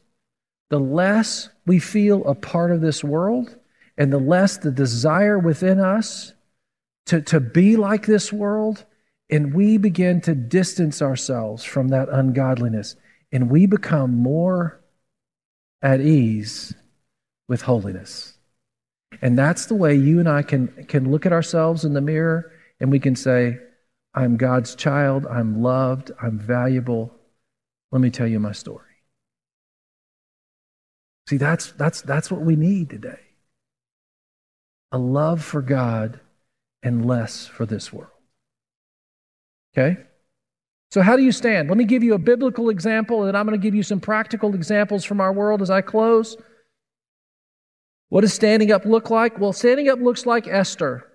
the 0.69 0.79
less 0.79 1.49
we 1.65 1.79
feel 1.79 2.25
a 2.25 2.35
part 2.35 2.71
of 2.71 2.79
this 2.79 3.03
world 3.03 3.57
and 3.97 4.13
the 4.13 4.19
less 4.19 4.55
the 4.55 4.71
desire 4.71 5.37
within 5.37 5.81
us 5.81 6.31
to, 7.07 7.19
to 7.23 7.41
be 7.41 7.75
like 7.75 8.05
this 8.05 8.31
world. 8.31 8.85
And 9.29 9.53
we 9.53 9.75
begin 9.75 10.21
to 10.21 10.33
distance 10.33 11.01
ourselves 11.01 11.65
from 11.65 11.89
that 11.89 12.07
ungodliness. 12.07 12.95
And 13.33 13.49
we 13.49 13.65
become 13.65 14.13
more 14.13 14.79
at 15.81 15.99
ease 15.99 16.73
with 17.49 17.63
holiness. 17.63 18.35
And 19.21 19.37
that's 19.37 19.65
the 19.65 19.75
way 19.75 19.95
you 19.95 20.19
and 20.19 20.29
I 20.29 20.43
can, 20.43 20.85
can 20.87 21.11
look 21.11 21.25
at 21.25 21.33
ourselves 21.33 21.83
in 21.83 21.93
the 21.93 22.01
mirror 22.01 22.51
and 22.79 22.89
we 22.91 22.99
can 22.99 23.15
say, 23.15 23.59
I'm 24.13 24.37
God's 24.37 24.75
child, 24.75 25.25
I'm 25.25 25.61
loved, 25.61 26.11
I'm 26.21 26.39
valuable, 26.39 27.11
let 27.91 28.01
me 28.01 28.09
tell 28.11 28.27
you 28.27 28.39
my 28.39 28.51
story. 28.51 28.85
See, 31.27 31.37
that's, 31.37 31.71
that's, 31.71 32.01
that's 32.01 32.29
what 32.31 32.41
we 32.41 32.55
need 32.55 32.89
today 32.89 33.19
a 34.91 34.97
love 34.97 35.43
for 35.43 35.63
God 35.63 36.19
and 36.83 37.03
less 37.03 37.47
for 37.47 37.65
this 37.65 37.91
world. 37.91 38.11
Okay? 39.75 39.97
So, 40.93 41.01
how 41.01 41.15
do 41.15 41.23
you 41.23 41.31
stand? 41.31 41.69
Let 41.69 41.77
me 41.79 41.85
give 41.85 42.03
you 42.03 42.13
a 42.13 42.19
biblical 42.19 42.69
example, 42.69 43.23
and 43.23 43.35
I'm 43.35 43.47
going 43.47 43.59
to 43.59 43.63
give 43.63 43.73
you 43.73 43.81
some 43.81 43.99
practical 43.99 44.53
examples 44.53 45.03
from 45.03 45.21
our 45.21 45.33
world 45.33 45.63
as 45.63 45.71
I 45.71 45.81
close. 45.81 46.37
What 48.09 48.21
does 48.21 48.31
standing 48.31 48.71
up 48.71 48.85
look 48.85 49.09
like? 49.09 49.39
Well, 49.39 49.53
standing 49.53 49.89
up 49.89 49.97
looks 49.97 50.27
like 50.27 50.47
Esther. 50.47 51.09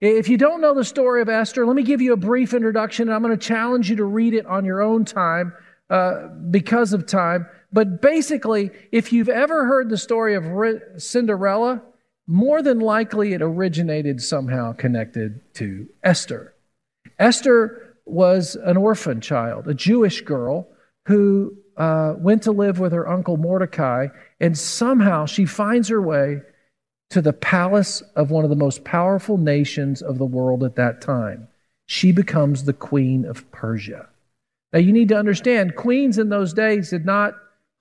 If 0.00 0.30
you 0.30 0.38
don't 0.38 0.62
know 0.62 0.72
the 0.72 0.86
story 0.86 1.20
of 1.20 1.28
Esther, 1.28 1.66
let 1.66 1.76
me 1.76 1.82
give 1.82 2.00
you 2.00 2.14
a 2.14 2.16
brief 2.16 2.54
introduction, 2.54 3.08
and 3.08 3.14
I'm 3.14 3.22
going 3.22 3.38
to 3.38 3.46
challenge 3.46 3.90
you 3.90 3.96
to 3.96 4.04
read 4.04 4.32
it 4.32 4.46
on 4.46 4.64
your 4.64 4.80
own 4.80 5.04
time 5.04 5.52
uh, 5.90 6.28
because 6.50 6.94
of 6.94 7.06
time. 7.06 7.46
But 7.70 8.00
basically, 8.00 8.70
if 8.90 9.12
you've 9.12 9.28
ever 9.28 9.66
heard 9.66 9.90
the 9.90 9.98
story 9.98 10.34
of 10.34 10.44
Cinderella, 10.96 11.82
more 12.26 12.62
than 12.62 12.80
likely 12.80 13.34
it 13.34 13.42
originated 13.42 14.22
somehow 14.22 14.72
connected 14.72 15.42
to 15.56 15.90
Esther. 16.02 16.54
Esther 17.18 17.87
was 18.10 18.56
an 18.56 18.76
orphan 18.76 19.20
child, 19.20 19.68
a 19.68 19.74
Jewish 19.74 20.20
girl 20.22 20.68
who 21.06 21.56
uh, 21.76 22.14
went 22.18 22.42
to 22.42 22.52
live 22.52 22.78
with 22.78 22.92
her 22.92 23.08
uncle 23.08 23.36
Mordecai, 23.36 24.08
and 24.40 24.56
somehow 24.58 25.26
she 25.26 25.44
finds 25.44 25.88
her 25.88 26.02
way 26.02 26.42
to 27.10 27.22
the 27.22 27.32
palace 27.32 28.02
of 28.16 28.30
one 28.30 28.44
of 28.44 28.50
the 28.50 28.56
most 28.56 28.84
powerful 28.84 29.38
nations 29.38 30.02
of 30.02 30.18
the 30.18 30.26
world 30.26 30.62
at 30.62 30.76
that 30.76 31.00
time. 31.00 31.48
She 31.86 32.12
becomes 32.12 32.64
the 32.64 32.74
queen 32.74 33.24
of 33.24 33.50
Persia. 33.50 34.08
Now, 34.72 34.80
you 34.80 34.92
need 34.92 35.08
to 35.08 35.16
understand, 35.16 35.76
queens 35.76 36.18
in 36.18 36.28
those 36.28 36.52
days 36.52 36.90
did 36.90 37.06
not 37.06 37.34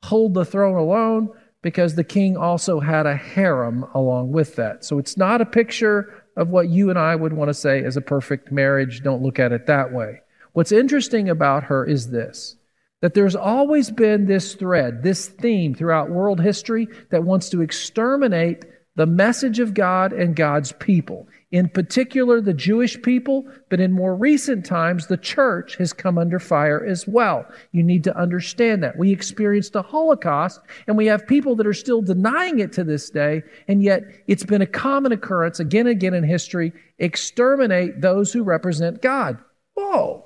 hold 0.04 0.34
the 0.34 0.46
throne 0.46 0.78
alone 0.78 1.30
because 1.62 1.96
the 1.96 2.04
king 2.04 2.38
also 2.38 2.80
had 2.80 3.06
a 3.06 3.16
harem 3.16 3.86
along 3.94 4.32
with 4.32 4.56
that. 4.56 4.86
So 4.86 4.98
it's 5.00 5.18
not 5.18 5.42
a 5.42 5.46
picture 5.46 6.24
of 6.38 6.50
what 6.50 6.70
you 6.70 6.90
and 6.90 6.98
I 6.98 7.16
would 7.16 7.34
want 7.34 7.50
to 7.50 7.54
say 7.54 7.84
as 7.84 7.98
a 7.98 8.02
perfect 8.02 8.52
marriage. 8.52 9.02
Don't 9.04 9.24
look 9.24 9.40
at 9.40 9.52
it 9.52 9.66
that 9.66 9.92
way. 9.92 10.22
What's 10.54 10.72
interesting 10.72 11.28
about 11.30 11.66
her 11.66 11.84
is 11.84 12.10
this 12.10 12.56
that 13.02 13.14
there's 13.14 13.36
always 13.36 13.92
been 13.92 14.26
this 14.26 14.56
thread, 14.56 15.04
this 15.04 15.28
theme 15.28 15.76
throughout 15.76 16.10
world 16.10 16.42
history 16.42 16.88
that 17.12 17.24
wants 17.24 17.50
to 17.50 17.62
exterminate 17.62 18.66
the 18.98 19.06
message 19.06 19.60
of 19.60 19.76
God 19.76 20.12
and 20.12 20.36
God's 20.36 20.72
people. 20.74 21.28
In 21.52 21.70
particular, 21.70 22.42
the 22.42 22.54
Jewish 22.54 23.00
people, 23.04 23.46
but 23.70 23.80
in 23.80 23.94
more 23.94 24.16
recent 24.16 24.66
times, 24.66 25.06
the 25.06 25.18
church 25.18 25.76
has 25.78 25.94
come 25.94 26.18
under 26.18 26.40
fire 26.40 26.84
as 26.84 27.08
well. 27.08 27.46
You 27.72 27.84
need 27.84 28.04
to 28.06 28.18
understand 28.18 28.84
that. 28.84 28.98
We 28.98 29.12
experienced 29.14 29.76
a 29.76 29.84
Holocaust, 29.84 30.60
and 30.88 30.98
we 30.98 31.06
have 31.06 31.28
people 31.28 31.56
that 31.56 31.68
are 31.68 31.76
still 31.76 32.02
denying 32.02 32.58
it 32.58 32.74
to 32.74 32.84
this 32.84 33.12
day, 33.12 33.44
and 33.68 33.84
yet 33.84 34.02
it's 34.26 34.44
been 34.44 34.64
a 34.64 34.68
common 34.68 35.12
occurrence 35.12 35.60
again 35.60 35.88
and 35.88 35.96
again 35.96 36.16
in 36.16 36.24
history 36.24 36.74
exterminate 36.98 38.02
those 38.02 38.34
who 38.34 38.44
represent 38.44 39.04
God. 39.04 39.38
Whoa. 39.76 40.26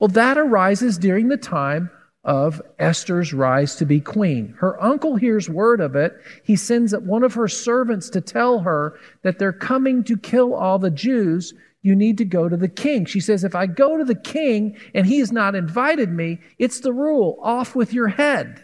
Well, 0.00 0.08
that 0.08 0.36
arises 0.36 0.98
during 0.98 1.28
the 1.28 1.36
time 1.36 1.90
of 2.28 2.60
Esther's 2.78 3.32
rise 3.32 3.74
to 3.76 3.86
be 3.86 4.02
queen. 4.02 4.54
Her 4.58 4.80
uncle 4.84 5.16
hears 5.16 5.48
word 5.48 5.80
of 5.80 5.96
it. 5.96 6.14
He 6.44 6.56
sends 6.56 6.94
one 6.94 7.22
of 7.22 7.32
her 7.32 7.48
servants 7.48 8.10
to 8.10 8.20
tell 8.20 8.58
her 8.60 8.98
that 9.22 9.38
they're 9.38 9.50
coming 9.50 10.04
to 10.04 10.16
kill 10.18 10.52
all 10.52 10.78
the 10.78 10.90
Jews. 10.90 11.54
You 11.80 11.96
need 11.96 12.18
to 12.18 12.26
go 12.26 12.46
to 12.46 12.56
the 12.58 12.68
king. 12.68 13.06
She 13.06 13.20
says, 13.20 13.44
If 13.44 13.54
I 13.54 13.64
go 13.64 13.96
to 13.96 14.04
the 14.04 14.14
king 14.14 14.76
and 14.92 15.06
he 15.06 15.20
has 15.20 15.32
not 15.32 15.54
invited 15.54 16.10
me, 16.10 16.38
it's 16.58 16.80
the 16.80 16.92
rule 16.92 17.38
off 17.42 17.74
with 17.74 17.94
your 17.94 18.08
head. 18.08 18.62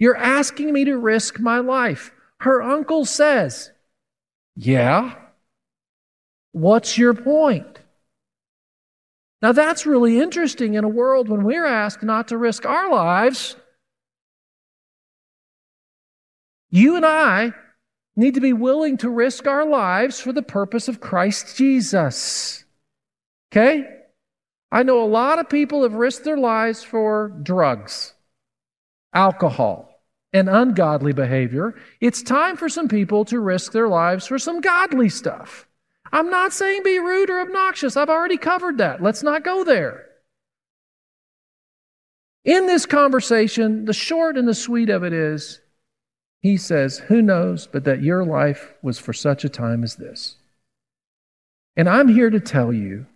You're 0.00 0.16
asking 0.16 0.72
me 0.72 0.86
to 0.86 0.98
risk 0.98 1.38
my 1.38 1.60
life. 1.60 2.10
Her 2.40 2.60
uncle 2.64 3.04
says, 3.04 3.70
Yeah. 4.56 5.14
What's 6.50 6.98
your 6.98 7.14
point? 7.14 7.78
Now, 9.42 9.52
that's 9.52 9.86
really 9.86 10.18
interesting 10.18 10.74
in 10.74 10.84
a 10.84 10.88
world 10.88 11.28
when 11.28 11.44
we're 11.44 11.66
asked 11.66 12.02
not 12.02 12.28
to 12.28 12.38
risk 12.38 12.64
our 12.64 12.90
lives. 12.90 13.56
You 16.70 16.96
and 16.96 17.04
I 17.04 17.52
need 18.16 18.34
to 18.34 18.40
be 18.40 18.54
willing 18.54 18.96
to 18.98 19.10
risk 19.10 19.46
our 19.46 19.66
lives 19.66 20.20
for 20.20 20.32
the 20.32 20.42
purpose 20.42 20.88
of 20.88 21.00
Christ 21.00 21.56
Jesus. 21.56 22.64
Okay? 23.52 23.84
I 24.72 24.82
know 24.82 25.02
a 25.02 25.06
lot 25.06 25.38
of 25.38 25.48
people 25.48 25.82
have 25.82 25.94
risked 25.94 26.24
their 26.24 26.38
lives 26.38 26.82
for 26.82 27.28
drugs, 27.42 28.14
alcohol, 29.12 30.02
and 30.32 30.48
ungodly 30.48 31.12
behavior. 31.12 31.74
It's 32.00 32.22
time 32.22 32.56
for 32.56 32.68
some 32.68 32.88
people 32.88 33.24
to 33.26 33.38
risk 33.38 33.72
their 33.72 33.88
lives 33.88 34.26
for 34.26 34.38
some 34.38 34.60
godly 34.60 35.08
stuff. 35.08 35.65
I'm 36.12 36.30
not 36.30 36.52
saying 36.52 36.82
be 36.84 36.98
rude 36.98 37.30
or 37.30 37.40
obnoxious. 37.40 37.96
I've 37.96 38.08
already 38.08 38.36
covered 38.36 38.78
that. 38.78 39.02
Let's 39.02 39.22
not 39.22 39.44
go 39.44 39.64
there. 39.64 40.06
In 42.44 42.66
this 42.66 42.86
conversation, 42.86 43.86
the 43.86 43.92
short 43.92 44.36
and 44.36 44.46
the 44.46 44.54
sweet 44.54 44.88
of 44.88 45.02
it 45.02 45.12
is, 45.12 45.60
he 46.40 46.56
says, 46.56 46.98
Who 46.98 47.20
knows 47.20 47.66
but 47.66 47.84
that 47.84 48.02
your 48.02 48.24
life 48.24 48.74
was 48.82 48.98
for 48.98 49.12
such 49.12 49.44
a 49.44 49.48
time 49.48 49.82
as 49.82 49.96
this? 49.96 50.36
And 51.76 51.88
I'm 51.88 52.08
here 52.08 52.30
to 52.30 52.40
tell 52.40 52.72
you 52.72 53.06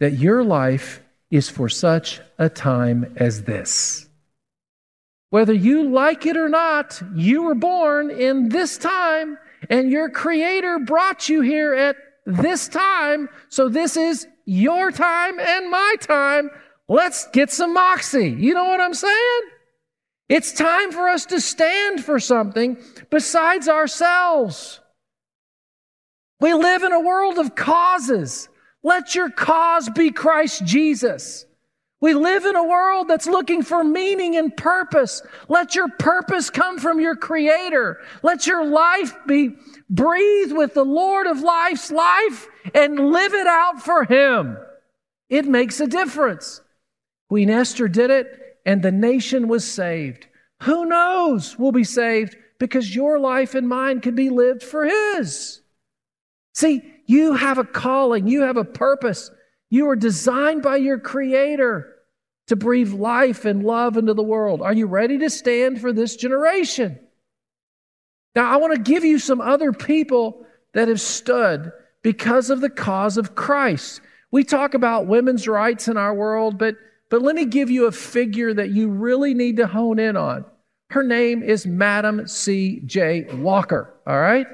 that 0.00 0.12
your 0.12 0.44
life 0.44 1.00
is 1.30 1.48
for 1.48 1.68
such 1.68 2.20
a 2.38 2.48
time 2.48 3.14
as 3.16 3.44
this. 3.44 4.06
Whether 5.30 5.54
you 5.54 5.88
like 5.88 6.26
it 6.26 6.36
or 6.36 6.48
not, 6.48 7.02
you 7.14 7.42
were 7.42 7.56
born 7.56 8.10
in 8.10 8.50
this 8.50 8.78
time, 8.78 9.38
and 9.68 9.90
your 9.90 10.10
Creator 10.10 10.80
brought 10.80 11.28
you 11.28 11.40
here 11.40 11.74
at 11.74 11.96
this 12.26 12.68
time. 12.68 13.28
So 13.48 13.68
this 13.68 13.96
is 13.96 14.26
your 14.44 14.90
time 14.90 15.38
and 15.38 15.70
my 15.70 15.94
time. 16.00 16.50
Let's 16.88 17.28
get 17.30 17.50
some 17.50 17.74
moxie. 17.74 18.28
You 18.28 18.54
know 18.54 18.64
what 18.64 18.80
I'm 18.80 18.94
saying? 18.94 19.40
It's 20.28 20.52
time 20.52 20.90
for 20.90 21.08
us 21.08 21.26
to 21.26 21.40
stand 21.40 22.04
for 22.04 22.18
something 22.18 22.78
besides 23.10 23.68
ourselves. 23.68 24.80
We 26.40 26.54
live 26.54 26.82
in 26.82 26.92
a 26.92 27.00
world 27.00 27.38
of 27.38 27.54
causes. 27.54 28.48
Let 28.82 29.14
your 29.14 29.30
cause 29.30 29.88
be 29.88 30.10
Christ 30.10 30.64
Jesus. 30.64 31.46
We 32.04 32.12
live 32.12 32.44
in 32.44 32.54
a 32.54 32.62
world 32.62 33.08
that's 33.08 33.26
looking 33.26 33.62
for 33.62 33.82
meaning 33.82 34.36
and 34.36 34.54
purpose. 34.54 35.22
Let 35.48 35.74
your 35.74 35.88
purpose 35.88 36.50
come 36.50 36.78
from 36.78 37.00
your 37.00 37.16
Creator. 37.16 37.98
Let 38.22 38.46
your 38.46 38.62
life 38.62 39.14
be 39.26 39.56
breathed 39.88 40.54
with 40.54 40.74
the 40.74 40.84
Lord 40.84 41.26
of 41.26 41.40
life's 41.40 41.90
life 41.90 42.46
and 42.74 43.10
live 43.10 43.32
it 43.32 43.46
out 43.46 43.80
for 43.80 44.04
Him. 44.04 44.58
It 45.30 45.46
makes 45.46 45.80
a 45.80 45.86
difference. 45.86 46.60
Queen 47.30 47.48
Esther 47.48 47.88
did 47.88 48.10
it, 48.10 48.58
and 48.66 48.82
the 48.82 48.92
nation 48.92 49.48
was 49.48 49.66
saved. 49.66 50.26
Who 50.64 50.84
knows 50.84 51.58
we'll 51.58 51.72
be 51.72 51.84
saved 51.84 52.36
because 52.58 52.94
your 52.94 53.18
life 53.18 53.54
and 53.54 53.66
mine 53.66 54.02
could 54.02 54.14
be 54.14 54.28
lived 54.28 54.62
for 54.62 54.84
His. 54.84 55.62
See, 56.52 56.82
you 57.06 57.32
have 57.32 57.56
a 57.56 57.64
calling, 57.64 58.26
you 58.28 58.42
have 58.42 58.58
a 58.58 58.64
purpose. 58.64 59.30
You 59.74 59.88
are 59.88 59.96
designed 59.96 60.62
by 60.62 60.76
your 60.76 61.00
Creator 61.00 61.96
to 62.46 62.54
breathe 62.54 62.92
life 62.92 63.44
and 63.44 63.64
love 63.64 63.96
into 63.96 64.14
the 64.14 64.22
world. 64.22 64.62
Are 64.62 64.72
you 64.72 64.86
ready 64.86 65.18
to 65.18 65.28
stand 65.28 65.80
for 65.80 65.92
this 65.92 66.14
generation? 66.14 67.00
Now, 68.36 68.48
I 68.52 68.58
want 68.58 68.74
to 68.74 68.92
give 68.92 69.02
you 69.04 69.18
some 69.18 69.40
other 69.40 69.72
people 69.72 70.46
that 70.74 70.86
have 70.86 71.00
stood 71.00 71.72
because 72.04 72.50
of 72.50 72.60
the 72.60 72.70
cause 72.70 73.16
of 73.16 73.34
Christ. 73.34 74.00
We 74.30 74.44
talk 74.44 74.74
about 74.74 75.08
women's 75.08 75.48
rights 75.48 75.88
in 75.88 75.96
our 75.96 76.14
world, 76.14 76.56
but, 76.56 76.76
but 77.10 77.22
let 77.22 77.34
me 77.34 77.44
give 77.44 77.68
you 77.68 77.86
a 77.86 77.92
figure 77.92 78.54
that 78.54 78.70
you 78.70 78.88
really 78.88 79.34
need 79.34 79.56
to 79.56 79.66
hone 79.66 79.98
in 79.98 80.16
on. 80.16 80.44
Her 80.90 81.02
name 81.02 81.42
is 81.42 81.66
Madam 81.66 82.28
C.J. 82.28 83.34
Walker, 83.38 83.92
all 84.06 84.20
right? 84.20 84.46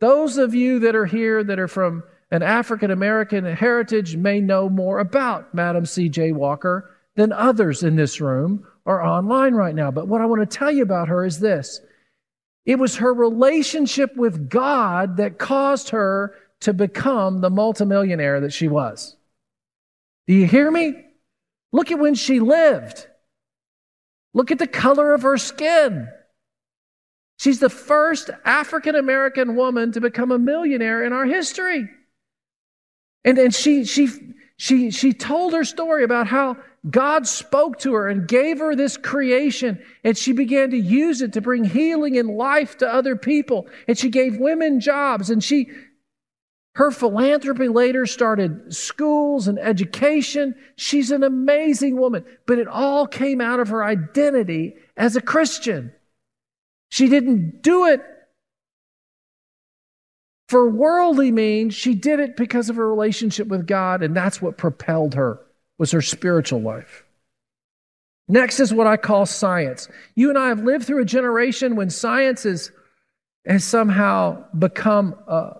Those 0.00 0.36
of 0.36 0.54
you 0.54 0.80
that 0.80 0.94
are 0.94 1.06
here 1.06 1.42
that 1.42 1.58
are 1.58 1.66
from 1.66 2.02
an 2.34 2.42
African 2.42 2.90
American 2.90 3.44
heritage 3.44 4.16
may 4.16 4.40
know 4.40 4.68
more 4.68 4.98
about 4.98 5.54
Madam 5.54 5.86
C.J. 5.86 6.32
Walker 6.32 6.90
than 7.14 7.32
others 7.32 7.84
in 7.84 7.94
this 7.94 8.20
room 8.20 8.66
or 8.84 9.00
online 9.00 9.54
right 9.54 9.74
now. 9.74 9.92
But 9.92 10.08
what 10.08 10.20
I 10.20 10.26
want 10.26 10.40
to 10.42 10.58
tell 10.58 10.72
you 10.72 10.82
about 10.82 11.06
her 11.06 11.24
is 11.24 11.38
this 11.38 11.80
it 12.66 12.76
was 12.76 12.96
her 12.96 13.14
relationship 13.14 14.16
with 14.16 14.50
God 14.50 15.18
that 15.18 15.38
caused 15.38 15.90
her 15.90 16.34
to 16.62 16.72
become 16.72 17.40
the 17.40 17.50
multimillionaire 17.50 18.40
that 18.40 18.52
she 18.52 18.66
was. 18.66 19.16
Do 20.26 20.34
you 20.34 20.48
hear 20.48 20.68
me? 20.72 21.04
Look 21.70 21.92
at 21.92 22.00
when 22.00 22.16
she 22.16 22.40
lived. 22.40 23.06
Look 24.32 24.50
at 24.50 24.58
the 24.58 24.66
color 24.66 25.14
of 25.14 25.22
her 25.22 25.38
skin. 25.38 26.08
She's 27.38 27.60
the 27.60 27.70
first 27.70 28.28
African 28.44 28.96
American 28.96 29.54
woman 29.54 29.92
to 29.92 30.00
become 30.00 30.32
a 30.32 30.38
millionaire 30.38 31.04
in 31.04 31.12
our 31.12 31.26
history. 31.26 31.88
And, 33.24 33.38
and 33.38 33.54
she, 33.54 33.84
she, 33.84 34.08
she, 34.56 34.90
she 34.90 35.12
told 35.12 35.52
her 35.52 35.64
story 35.64 36.04
about 36.04 36.26
how 36.26 36.56
God 36.88 37.26
spoke 37.26 37.78
to 37.80 37.94
her 37.94 38.08
and 38.08 38.28
gave 38.28 38.58
her 38.58 38.76
this 38.76 38.96
creation, 38.96 39.82
and 40.04 40.16
she 40.16 40.32
began 40.32 40.70
to 40.70 40.76
use 40.76 41.22
it 41.22 41.32
to 41.32 41.40
bring 41.40 41.64
healing 41.64 42.18
and 42.18 42.28
life 42.36 42.76
to 42.78 42.92
other 42.92 43.16
people. 43.16 43.66
And 43.88 43.96
she 43.96 44.10
gave 44.10 44.36
women 44.36 44.80
jobs, 44.80 45.30
and 45.30 45.42
she, 45.42 45.70
her 46.74 46.90
philanthropy 46.90 47.68
later 47.68 48.04
started 48.04 48.74
schools 48.74 49.48
and 49.48 49.58
education. 49.58 50.54
She's 50.76 51.10
an 51.10 51.22
amazing 51.22 51.96
woman, 51.96 52.24
but 52.46 52.58
it 52.58 52.68
all 52.68 53.06
came 53.06 53.40
out 53.40 53.60
of 53.60 53.68
her 53.68 53.82
identity 53.82 54.76
as 54.96 55.16
a 55.16 55.22
Christian. 55.22 55.92
She 56.90 57.08
didn't 57.08 57.62
do 57.62 57.86
it 57.86 58.02
for 60.48 60.68
worldly 60.68 61.30
means. 61.30 61.74
She 61.74 61.94
did 61.94 62.20
it 62.20 62.36
because 62.36 62.68
of 62.70 62.76
her 62.76 62.88
relationship 62.88 63.48
with 63.48 63.66
God, 63.66 64.02
and 64.02 64.16
that's 64.16 64.42
what 64.42 64.58
propelled 64.58 65.14
her 65.14 65.40
was 65.78 65.90
her 65.90 66.02
spiritual 66.02 66.60
life. 66.60 67.04
Next 68.28 68.60
is 68.60 68.72
what 68.72 68.86
I 68.86 68.96
call 68.96 69.26
science. 69.26 69.88
You 70.14 70.30
and 70.30 70.38
I 70.38 70.48
have 70.48 70.64
lived 70.64 70.86
through 70.86 71.02
a 71.02 71.06
generation 71.06 71.76
when 71.76 71.90
science 71.90 72.46
is, 72.46 72.70
has 73.46 73.64
somehow 73.64 74.44
become 74.58 75.14
uh, 75.28 75.50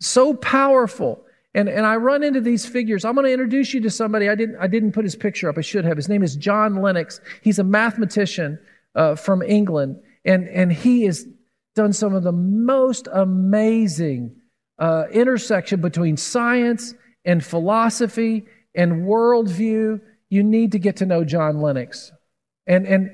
so 0.00 0.34
powerful. 0.34 1.24
And, 1.54 1.68
and 1.68 1.84
I 1.84 1.96
run 1.96 2.22
into 2.22 2.40
these 2.40 2.64
figures. 2.64 3.04
I'm 3.04 3.14
going 3.14 3.26
to 3.26 3.32
introduce 3.32 3.74
you 3.74 3.80
to 3.82 3.90
somebody. 3.90 4.30
I 4.30 4.34
didn't, 4.34 4.56
I 4.56 4.68
didn't 4.68 4.92
put 4.92 5.04
his 5.04 5.14
picture 5.14 5.50
up. 5.50 5.58
I 5.58 5.60
should 5.60 5.84
have. 5.84 5.98
His 5.98 6.08
name 6.08 6.22
is 6.22 6.34
John 6.34 6.76
Lennox. 6.76 7.20
He's 7.42 7.58
a 7.58 7.64
mathematician 7.64 8.58
uh, 8.94 9.14
from 9.14 9.42
England. 9.42 10.00
And, 10.24 10.48
and 10.48 10.72
he 10.72 11.04
has 11.04 11.26
done 11.74 11.92
some 11.92 12.14
of 12.14 12.22
the 12.22 12.32
most 12.32 13.08
amazing 13.12 14.36
uh, 14.78 15.04
intersection 15.12 15.80
between 15.80 16.16
science 16.16 16.94
and 17.24 17.44
philosophy 17.44 18.44
and 18.74 19.06
worldview, 19.06 20.00
you 20.28 20.42
need 20.42 20.72
to 20.72 20.78
get 20.78 20.96
to 20.96 21.06
know 21.06 21.24
John 21.24 21.60
Lennox. 21.60 22.12
And, 22.66 22.86
and, 22.86 23.10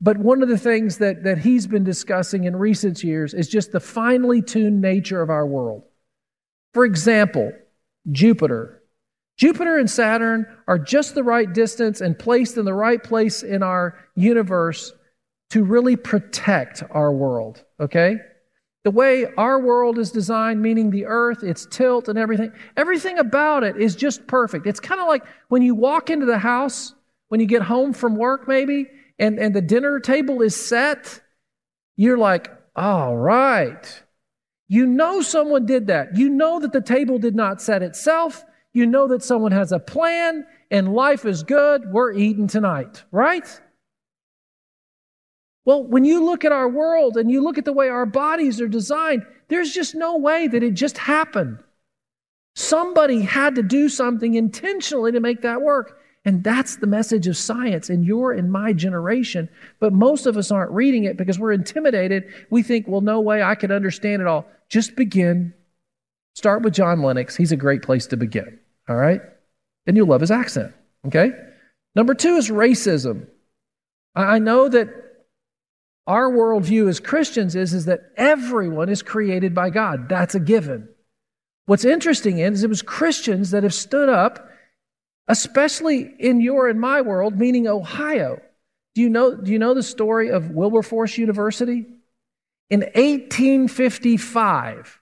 but 0.00 0.18
one 0.18 0.42
of 0.42 0.48
the 0.48 0.58
things 0.58 0.98
that, 0.98 1.24
that 1.24 1.38
he's 1.38 1.66
been 1.66 1.84
discussing 1.84 2.44
in 2.44 2.54
recent 2.54 3.02
years 3.02 3.34
is 3.34 3.48
just 3.48 3.72
the 3.72 3.80
finely 3.80 4.42
tuned 4.42 4.80
nature 4.80 5.22
of 5.22 5.30
our 5.30 5.46
world. 5.46 5.82
For 6.74 6.84
example, 6.84 7.52
Jupiter. 8.10 8.82
Jupiter 9.36 9.78
and 9.78 9.90
Saturn 9.90 10.46
are 10.66 10.78
just 10.78 11.14
the 11.14 11.22
right 11.22 11.52
distance 11.52 12.00
and 12.00 12.18
placed 12.18 12.56
in 12.56 12.64
the 12.64 12.74
right 12.74 13.02
place 13.02 13.42
in 13.42 13.62
our 13.62 13.98
universe 14.14 14.92
to 15.50 15.64
really 15.64 15.96
protect 15.96 16.82
our 16.90 17.12
world, 17.12 17.64
okay? 17.80 18.16
The 18.84 18.90
way 18.90 19.26
our 19.36 19.60
world 19.60 19.98
is 19.98 20.10
designed, 20.10 20.62
meaning 20.62 20.90
the 20.90 21.06
earth, 21.06 21.42
its 21.42 21.66
tilt 21.66 22.08
and 22.08 22.18
everything, 22.18 22.52
everything 22.76 23.18
about 23.18 23.64
it 23.64 23.76
is 23.76 23.96
just 23.96 24.26
perfect. 24.26 24.66
It's 24.66 24.80
kind 24.80 25.00
of 25.00 25.08
like 25.08 25.24
when 25.48 25.62
you 25.62 25.74
walk 25.74 26.10
into 26.10 26.26
the 26.26 26.38
house, 26.38 26.94
when 27.28 27.40
you 27.40 27.46
get 27.46 27.62
home 27.62 27.92
from 27.92 28.16
work, 28.16 28.48
maybe, 28.48 28.86
and, 29.18 29.38
and 29.38 29.54
the 29.54 29.60
dinner 29.60 30.00
table 30.00 30.42
is 30.42 30.54
set, 30.54 31.20
you're 31.96 32.18
like, 32.18 32.50
all 32.76 33.16
right. 33.16 34.02
You 34.68 34.86
know 34.86 35.22
someone 35.22 35.66
did 35.66 35.88
that. 35.88 36.16
You 36.16 36.28
know 36.28 36.60
that 36.60 36.72
the 36.72 36.80
table 36.80 37.18
did 37.18 37.34
not 37.34 37.60
set 37.60 37.82
itself. 37.82 38.44
You 38.72 38.86
know 38.86 39.08
that 39.08 39.22
someone 39.22 39.52
has 39.52 39.72
a 39.72 39.78
plan 39.78 40.46
and 40.70 40.94
life 40.94 41.24
is 41.24 41.42
good. 41.42 41.90
We're 41.90 42.12
eating 42.12 42.46
tonight, 42.46 43.02
right? 43.10 43.60
Well, 45.68 45.84
when 45.84 46.06
you 46.06 46.24
look 46.24 46.46
at 46.46 46.52
our 46.52 46.66
world 46.66 47.18
and 47.18 47.30
you 47.30 47.42
look 47.42 47.58
at 47.58 47.66
the 47.66 47.74
way 47.74 47.90
our 47.90 48.06
bodies 48.06 48.58
are 48.58 48.68
designed, 48.68 49.26
there's 49.48 49.70
just 49.70 49.94
no 49.94 50.16
way 50.16 50.48
that 50.48 50.62
it 50.62 50.72
just 50.72 50.96
happened. 50.96 51.58
Somebody 52.54 53.20
had 53.20 53.54
to 53.56 53.62
do 53.62 53.90
something 53.90 54.32
intentionally 54.32 55.12
to 55.12 55.20
make 55.20 55.42
that 55.42 55.60
work. 55.60 56.00
And 56.24 56.42
that's 56.42 56.76
the 56.76 56.86
message 56.86 57.26
of 57.26 57.36
science 57.36 57.90
in 57.90 58.02
your 58.02 58.32
and 58.32 58.50
my 58.50 58.72
generation. 58.72 59.46
But 59.78 59.92
most 59.92 60.24
of 60.24 60.38
us 60.38 60.50
aren't 60.50 60.70
reading 60.70 61.04
it 61.04 61.18
because 61.18 61.38
we're 61.38 61.52
intimidated. 61.52 62.32
We 62.48 62.62
think, 62.62 62.88
well, 62.88 63.02
no 63.02 63.20
way 63.20 63.42
I 63.42 63.54
could 63.54 63.70
understand 63.70 64.22
it 64.22 64.26
all. 64.26 64.46
Just 64.70 64.96
begin. 64.96 65.52
Start 66.34 66.62
with 66.62 66.72
John 66.72 67.02
Lennox. 67.02 67.36
He's 67.36 67.52
a 67.52 67.56
great 67.56 67.82
place 67.82 68.06
to 68.06 68.16
begin. 68.16 68.58
All 68.88 68.96
right? 68.96 69.20
And 69.86 69.98
you'll 69.98 70.08
love 70.08 70.22
his 70.22 70.30
accent. 70.30 70.72
Okay? 71.06 71.30
Number 71.94 72.14
two 72.14 72.36
is 72.36 72.48
racism. 72.48 73.26
I 74.14 74.38
know 74.38 74.70
that 74.70 75.07
our 76.08 76.28
worldview 76.30 76.88
as 76.88 76.98
Christians 77.00 77.54
is, 77.54 77.74
is 77.74 77.84
that 77.84 78.12
everyone 78.16 78.88
is 78.88 79.02
created 79.02 79.54
by 79.54 79.68
God. 79.68 80.08
That's 80.08 80.34
a 80.34 80.40
given. 80.40 80.88
What's 81.66 81.84
interesting 81.84 82.38
is 82.38 82.64
it 82.64 82.70
was 82.70 82.80
Christians 82.80 83.50
that 83.50 83.62
have 83.62 83.74
stood 83.74 84.08
up, 84.08 84.48
especially 85.28 86.14
in 86.18 86.40
your 86.40 86.70
and 86.70 86.80
my 86.80 87.02
world, 87.02 87.38
meaning 87.38 87.68
Ohio. 87.68 88.40
Do 88.94 89.02
you 89.02 89.10
know, 89.10 89.36
do 89.36 89.52
you 89.52 89.58
know 89.58 89.74
the 89.74 89.82
story 89.82 90.30
of 90.30 90.50
Wilberforce 90.50 91.18
University? 91.18 91.84
In 92.70 92.80
1855, 92.80 95.00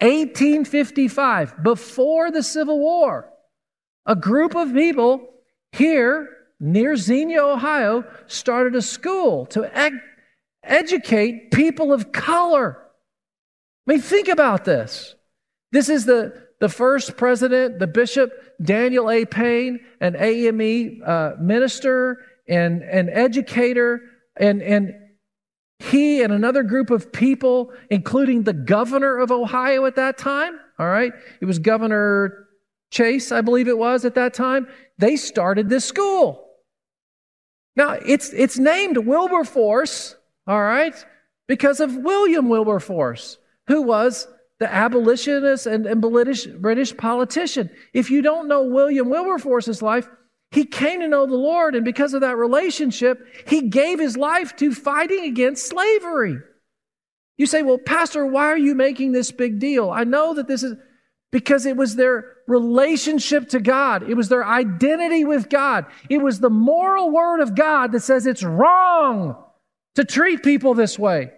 1855, 0.00 1.62
before 1.62 2.30
the 2.30 2.42
Civil 2.42 2.78
War, 2.78 3.30
a 4.04 4.14
group 4.14 4.54
of 4.54 4.74
people 4.74 5.26
here 5.72 6.28
near 6.60 6.96
Xenia, 6.96 7.42
Ohio, 7.42 8.04
started 8.26 8.74
a 8.74 8.82
school 8.82 9.46
to 9.46 9.62
educate 10.64 11.50
people 11.50 11.92
of 11.92 12.12
color. 12.12 12.78
I 13.86 13.92
mean, 13.92 14.00
think 14.00 14.28
about 14.28 14.64
this. 14.64 15.14
This 15.72 15.88
is 15.88 16.04
the, 16.06 16.46
the 16.60 16.68
first 16.68 17.16
president, 17.16 17.78
the 17.78 17.86
Bishop 17.86 18.32
Daniel 18.62 19.10
A. 19.10 19.24
Payne, 19.24 19.80
an 20.00 20.16
AME 20.16 21.02
uh, 21.04 21.32
minister 21.40 22.18
and 22.48 22.82
an 22.82 23.08
educator, 23.08 24.00
and, 24.36 24.62
and 24.62 24.94
he 25.78 26.22
and 26.22 26.32
another 26.32 26.62
group 26.62 26.90
of 26.90 27.12
people, 27.12 27.72
including 27.90 28.42
the 28.42 28.52
governor 28.52 29.18
of 29.18 29.30
Ohio 29.30 29.86
at 29.86 29.96
that 29.96 30.16
time, 30.16 30.58
all 30.78 30.86
right, 30.86 31.12
it 31.40 31.44
was 31.44 31.58
Governor 31.58 32.46
Chase, 32.90 33.32
I 33.32 33.40
believe 33.40 33.68
it 33.68 33.78
was 33.78 34.04
at 34.04 34.14
that 34.14 34.34
time, 34.34 34.68
they 34.98 35.16
started 35.16 35.68
this 35.68 35.84
school. 35.84 36.48
Now, 37.76 37.92
it's, 37.92 38.32
it's 38.32 38.58
named 38.58 38.98
Wilberforce 38.98 40.16
all 40.46 40.62
right? 40.62 40.94
Because 41.46 41.80
of 41.80 41.96
William 41.96 42.48
Wilberforce, 42.48 43.38
who 43.66 43.82
was 43.82 44.26
the 44.58 44.72
abolitionist 44.72 45.66
and, 45.66 45.86
and 45.86 46.00
British, 46.00 46.46
British 46.46 46.96
politician. 46.96 47.70
If 47.92 48.10
you 48.10 48.22
don't 48.22 48.48
know 48.48 48.62
William 48.62 49.10
Wilberforce's 49.10 49.82
life, 49.82 50.08
he 50.50 50.64
came 50.64 51.00
to 51.00 51.08
know 51.08 51.26
the 51.26 51.34
Lord, 51.34 51.74
and 51.74 51.84
because 51.84 52.14
of 52.14 52.20
that 52.20 52.36
relationship, 52.36 53.26
he 53.46 53.68
gave 53.68 53.98
his 53.98 54.16
life 54.16 54.54
to 54.56 54.72
fighting 54.72 55.24
against 55.24 55.66
slavery. 55.66 56.38
You 57.36 57.46
say, 57.46 57.62
Well, 57.62 57.78
Pastor, 57.78 58.24
why 58.24 58.46
are 58.46 58.58
you 58.58 58.76
making 58.76 59.12
this 59.12 59.32
big 59.32 59.58
deal? 59.58 59.90
I 59.90 60.04
know 60.04 60.34
that 60.34 60.46
this 60.46 60.62
is 60.62 60.74
because 61.32 61.66
it 61.66 61.76
was 61.76 61.96
their 61.96 62.36
relationship 62.46 63.48
to 63.48 63.58
God, 63.58 64.08
it 64.08 64.14
was 64.14 64.28
their 64.28 64.44
identity 64.44 65.24
with 65.24 65.50
God, 65.50 65.86
it 66.08 66.18
was 66.18 66.38
the 66.38 66.50
moral 66.50 67.10
word 67.10 67.40
of 67.40 67.56
God 67.56 67.90
that 67.90 68.00
says 68.00 68.24
it's 68.24 68.44
wrong 68.44 69.43
to 69.94 70.04
treat 70.04 70.42
people 70.42 70.74
this 70.74 70.98
way. 70.98 71.30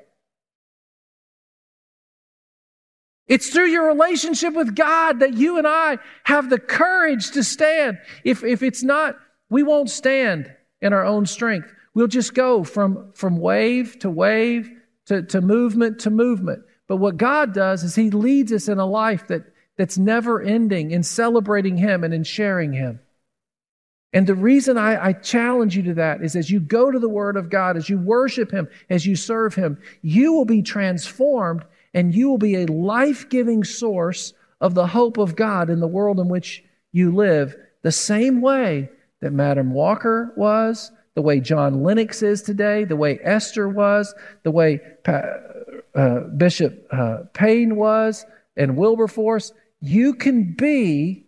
It's 3.28 3.50
through 3.50 3.66
your 3.66 3.88
relationship 3.88 4.54
with 4.54 4.76
God 4.76 5.20
that 5.20 5.34
you 5.34 5.58
and 5.58 5.66
I 5.66 5.98
have 6.24 6.48
the 6.48 6.58
courage 6.58 7.32
to 7.32 7.42
stand. 7.42 7.98
If, 8.24 8.44
if 8.44 8.62
it's 8.62 8.84
not, 8.84 9.16
we 9.50 9.62
won't 9.62 9.90
stand 9.90 10.52
in 10.80 10.92
our 10.92 11.04
own 11.04 11.26
strength. 11.26 11.72
We'll 11.94 12.06
just 12.06 12.34
go 12.34 12.62
from, 12.62 13.12
from 13.14 13.38
wave 13.38 13.98
to 14.00 14.10
wave 14.10 14.70
to, 15.06 15.22
to 15.22 15.40
movement 15.40 16.00
to 16.00 16.10
movement. 16.10 16.62
But 16.86 16.96
what 16.96 17.16
God 17.16 17.52
does 17.52 17.82
is 17.82 17.94
He 17.94 18.10
leads 18.10 18.52
us 18.52 18.68
in 18.68 18.78
a 18.78 18.86
life 18.86 19.26
that, 19.28 19.42
that's 19.76 19.98
never 19.98 20.40
ending 20.40 20.92
in 20.92 21.02
celebrating 21.02 21.76
Him 21.76 22.04
and 22.04 22.14
in 22.14 22.22
sharing 22.22 22.72
Him. 22.72 23.00
And 24.16 24.26
the 24.26 24.34
reason 24.34 24.78
I, 24.78 25.08
I, 25.08 25.12
challenge 25.12 25.76
you 25.76 25.82
to 25.82 25.92
that 25.92 26.22
is 26.22 26.36
as 26.36 26.50
you 26.50 26.58
go 26.58 26.90
to 26.90 26.98
the 26.98 27.06
Word 27.06 27.36
of 27.36 27.50
God, 27.50 27.76
as 27.76 27.90
you 27.90 27.98
worship 27.98 28.50
Him, 28.50 28.66
as 28.88 29.04
you 29.04 29.14
serve 29.14 29.54
Him, 29.54 29.76
you 30.00 30.32
will 30.32 30.46
be 30.46 30.62
transformed 30.62 31.66
and 31.92 32.14
you 32.14 32.30
will 32.30 32.38
be 32.38 32.56
a 32.56 32.64
life 32.64 33.28
giving 33.28 33.62
source 33.62 34.32
of 34.62 34.72
the 34.72 34.86
hope 34.86 35.18
of 35.18 35.36
God 35.36 35.68
in 35.68 35.80
the 35.80 35.86
world 35.86 36.18
in 36.18 36.30
which 36.30 36.64
you 36.92 37.14
live, 37.14 37.56
the 37.82 37.92
same 37.92 38.40
way 38.40 38.88
that 39.20 39.34
Madam 39.34 39.74
Walker 39.74 40.32
was, 40.34 40.90
the 41.14 41.20
way 41.20 41.38
John 41.38 41.82
Lennox 41.82 42.22
is 42.22 42.40
today, 42.40 42.84
the 42.84 42.96
way 42.96 43.18
Esther 43.22 43.68
was, 43.68 44.14
the 44.44 44.50
way 44.50 44.80
uh, 45.94 46.20
Bishop 46.38 46.86
uh, 46.90 47.18
Payne 47.34 47.76
was, 47.76 48.24
and 48.56 48.78
Wilberforce. 48.78 49.52
You 49.82 50.14
can 50.14 50.54
be 50.54 51.25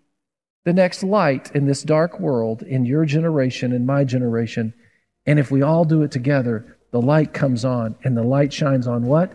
the 0.68 0.74
next 0.74 1.02
light 1.02 1.50
in 1.54 1.64
this 1.64 1.82
dark 1.82 2.20
world, 2.20 2.60
in 2.62 2.84
your 2.84 3.06
generation, 3.06 3.72
in 3.72 3.86
my 3.86 4.04
generation. 4.04 4.74
And 5.24 5.38
if 5.38 5.50
we 5.50 5.62
all 5.62 5.86
do 5.86 6.02
it 6.02 6.10
together, 6.10 6.76
the 6.90 7.00
light 7.00 7.32
comes 7.32 7.64
on, 7.64 7.96
and 8.04 8.14
the 8.14 8.22
light 8.22 8.52
shines 8.52 8.86
on 8.86 9.06
what? 9.06 9.32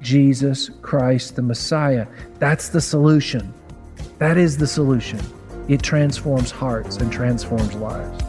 Jesus 0.00 0.70
Christ, 0.82 1.36
the 1.36 1.42
Messiah. 1.42 2.08
That's 2.40 2.70
the 2.70 2.80
solution. 2.80 3.54
That 4.18 4.36
is 4.36 4.58
the 4.58 4.66
solution. 4.66 5.20
It 5.68 5.84
transforms 5.84 6.50
hearts 6.50 6.96
and 6.96 7.12
transforms 7.12 7.74
lives. 7.74 8.24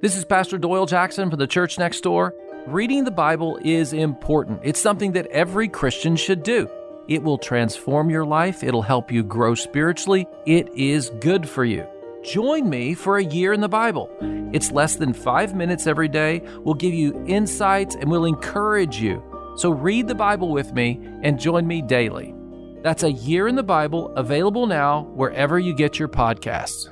This 0.00 0.14
is 0.14 0.24
Pastor 0.24 0.58
Doyle 0.58 0.86
Jackson 0.86 1.30
from 1.30 1.40
the 1.40 1.48
Church 1.48 1.80
Next 1.80 2.02
Door. 2.02 2.32
Reading 2.68 3.02
the 3.02 3.10
Bible 3.10 3.58
is 3.64 3.92
important, 3.92 4.60
it's 4.62 4.78
something 4.78 5.10
that 5.12 5.26
every 5.32 5.66
Christian 5.66 6.14
should 6.14 6.44
do. 6.44 6.70
It 7.08 7.22
will 7.22 7.38
transform 7.38 8.10
your 8.10 8.24
life, 8.24 8.62
it'll 8.62 8.82
help 8.82 9.10
you 9.10 9.22
grow 9.22 9.54
spiritually. 9.54 10.26
It 10.46 10.68
is 10.74 11.10
good 11.20 11.48
for 11.48 11.64
you. 11.64 11.86
Join 12.22 12.68
me 12.68 12.94
for 12.94 13.16
a 13.16 13.24
year 13.24 13.52
in 13.52 13.60
the 13.60 13.68
Bible. 13.68 14.10
It's 14.52 14.70
less 14.70 14.96
than 14.96 15.12
five 15.12 15.54
minutes 15.54 15.86
every 15.86 16.08
day. 16.08 16.42
We'll 16.58 16.74
give 16.74 16.92
you 16.92 17.24
insights 17.26 17.94
and 17.94 18.10
we'll 18.10 18.26
encourage 18.26 19.00
you. 19.00 19.22
So 19.56 19.70
read 19.70 20.06
the 20.08 20.14
Bible 20.14 20.50
with 20.50 20.72
me 20.72 21.00
and 21.22 21.40
join 21.40 21.66
me 21.66 21.80
daily. 21.80 22.34
That's 22.82 23.02
a 23.02 23.12
year 23.12 23.48
in 23.48 23.56
the 23.56 23.62
Bible, 23.62 24.14
available 24.14 24.66
now 24.66 25.02
wherever 25.14 25.58
you 25.58 25.74
get 25.74 25.98
your 25.98 26.08
podcasts. 26.08 26.88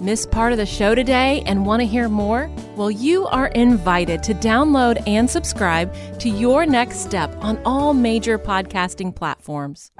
Miss 0.00 0.26
part 0.26 0.50
of 0.50 0.58
the 0.58 0.66
show 0.66 0.96
today 0.96 1.44
and 1.46 1.64
want 1.64 1.80
to 1.80 1.86
hear 1.86 2.08
more? 2.08 2.50
Well, 2.74 2.90
you 2.90 3.28
are 3.28 3.46
invited 3.48 4.24
to 4.24 4.34
download 4.34 5.00
and 5.06 5.30
subscribe 5.30 5.94
to 6.18 6.28
Your 6.28 6.66
Next 6.66 6.98
Step 6.98 7.32
on 7.38 7.62
all 7.64 7.94
major 7.94 8.36
podcasting 8.36 9.14
platforms. 9.14 9.92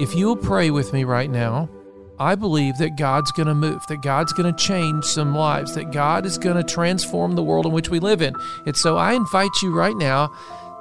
If 0.00 0.16
you 0.16 0.26
will 0.26 0.36
pray 0.36 0.70
with 0.70 0.92
me 0.92 1.04
right 1.04 1.30
now, 1.30 1.70
I 2.18 2.34
believe 2.34 2.76
that 2.78 2.96
God's 2.96 3.30
going 3.30 3.46
to 3.46 3.54
move, 3.54 3.86
that 3.86 4.02
God's 4.02 4.32
going 4.32 4.52
to 4.52 4.64
change 4.64 5.04
some 5.04 5.32
lives, 5.32 5.76
that 5.76 5.92
God 5.92 6.26
is 6.26 6.38
going 6.38 6.56
to 6.56 6.64
transform 6.64 7.36
the 7.36 7.42
world 7.42 7.66
in 7.66 7.72
which 7.72 7.88
we 7.88 8.00
live 8.00 8.20
in. 8.20 8.34
And 8.66 8.76
so 8.76 8.96
I 8.96 9.12
invite 9.12 9.62
you 9.62 9.72
right 9.72 9.96
now, 9.96 10.34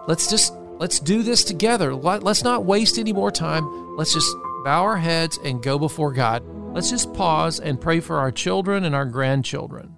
let's 0.08 0.28
just 0.28 0.56
let's 0.80 1.00
do 1.00 1.22
this 1.22 1.44
together. 1.44 1.94
Let's 1.94 2.44
not 2.44 2.66
waste 2.66 2.98
any 2.98 3.14
more 3.14 3.32
time. 3.32 3.96
Let's 3.96 4.14
just 4.14 4.36
bow 4.66 4.82
our 4.82 4.98
heads, 4.98 5.38
and 5.44 5.62
go 5.62 5.78
before 5.78 6.12
God. 6.12 6.44
Let's 6.74 6.90
just 6.90 7.14
pause 7.14 7.60
and 7.60 7.80
pray 7.80 8.00
for 8.00 8.18
our 8.18 8.32
children 8.32 8.84
and 8.84 8.96
our 8.96 9.06
grandchildren. 9.06 9.96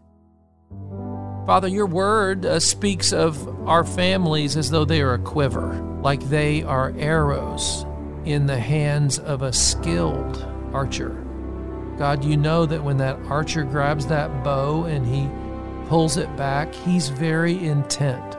Father, 1.46 1.70
your 1.70 1.86
word 1.86 2.46
uh, 2.46 2.60
speaks 2.60 3.14
of 3.14 3.48
our 3.66 3.86
families 3.86 4.58
as 4.58 4.70
though 4.70 4.84
they 4.84 5.02
are 5.02 5.14
a 5.14 5.20
quiver, 5.20 5.74
like 6.04 6.22
they 6.24 6.64
are 6.64 6.94
arrows 6.98 7.86
in 8.26 8.46
the 8.46 8.60
hands 8.60 9.20
of 9.20 9.42
a 9.42 9.54
skilled 9.54 10.46
archer. 10.74 11.26
God, 11.98 12.26
you 12.26 12.36
know 12.36 12.66
that 12.66 12.84
when 12.84 12.98
that 12.98 13.18
archer 13.30 13.64
grabs 13.64 14.08
that 14.08 14.44
bow 14.44 14.84
and 14.84 15.08
he 15.08 15.30
pulls 15.88 16.18
it 16.18 16.36
back, 16.36 16.76
he's 16.76 17.08
very 17.08 17.66
intent. 17.66 18.37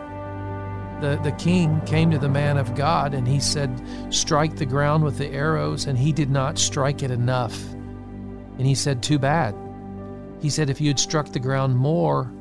The, 1.01 1.21
the 1.23 1.33
king 1.33 1.81
came 1.83 2.11
to 2.11 2.19
the 2.19 2.29
man 2.29 2.59
of 2.59 2.75
God 2.75 3.15
and 3.15 3.27
he 3.27 3.39
said, 3.39 3.83
Strike 4.11 4.57
the 4.57 4.67
ground 4.67 5.05
with 5.05 5.17
the 5.17 5.29
arrows, 5.29 5.87
and 5.87 5.97
he 5.97 6.13
did 6.13 6.29
not 6.29 6.59
strike 6.59 7.03
it 7.03 7.11
enough. 7.11 7.73
And 8.59 8.67
he 8.67 8.75
said, 8.75 9.03
Too 9.03 9.19
bad. 9.19 9.55
He 10.41 10.51
said, 10.51 10.71
If 10.71 10.81
you 10.81 10.89
had 10.89 10.99
struck 10.99 11.33
the 11.33 11.39
ground 11.39 11.77
more, 11.77 12.33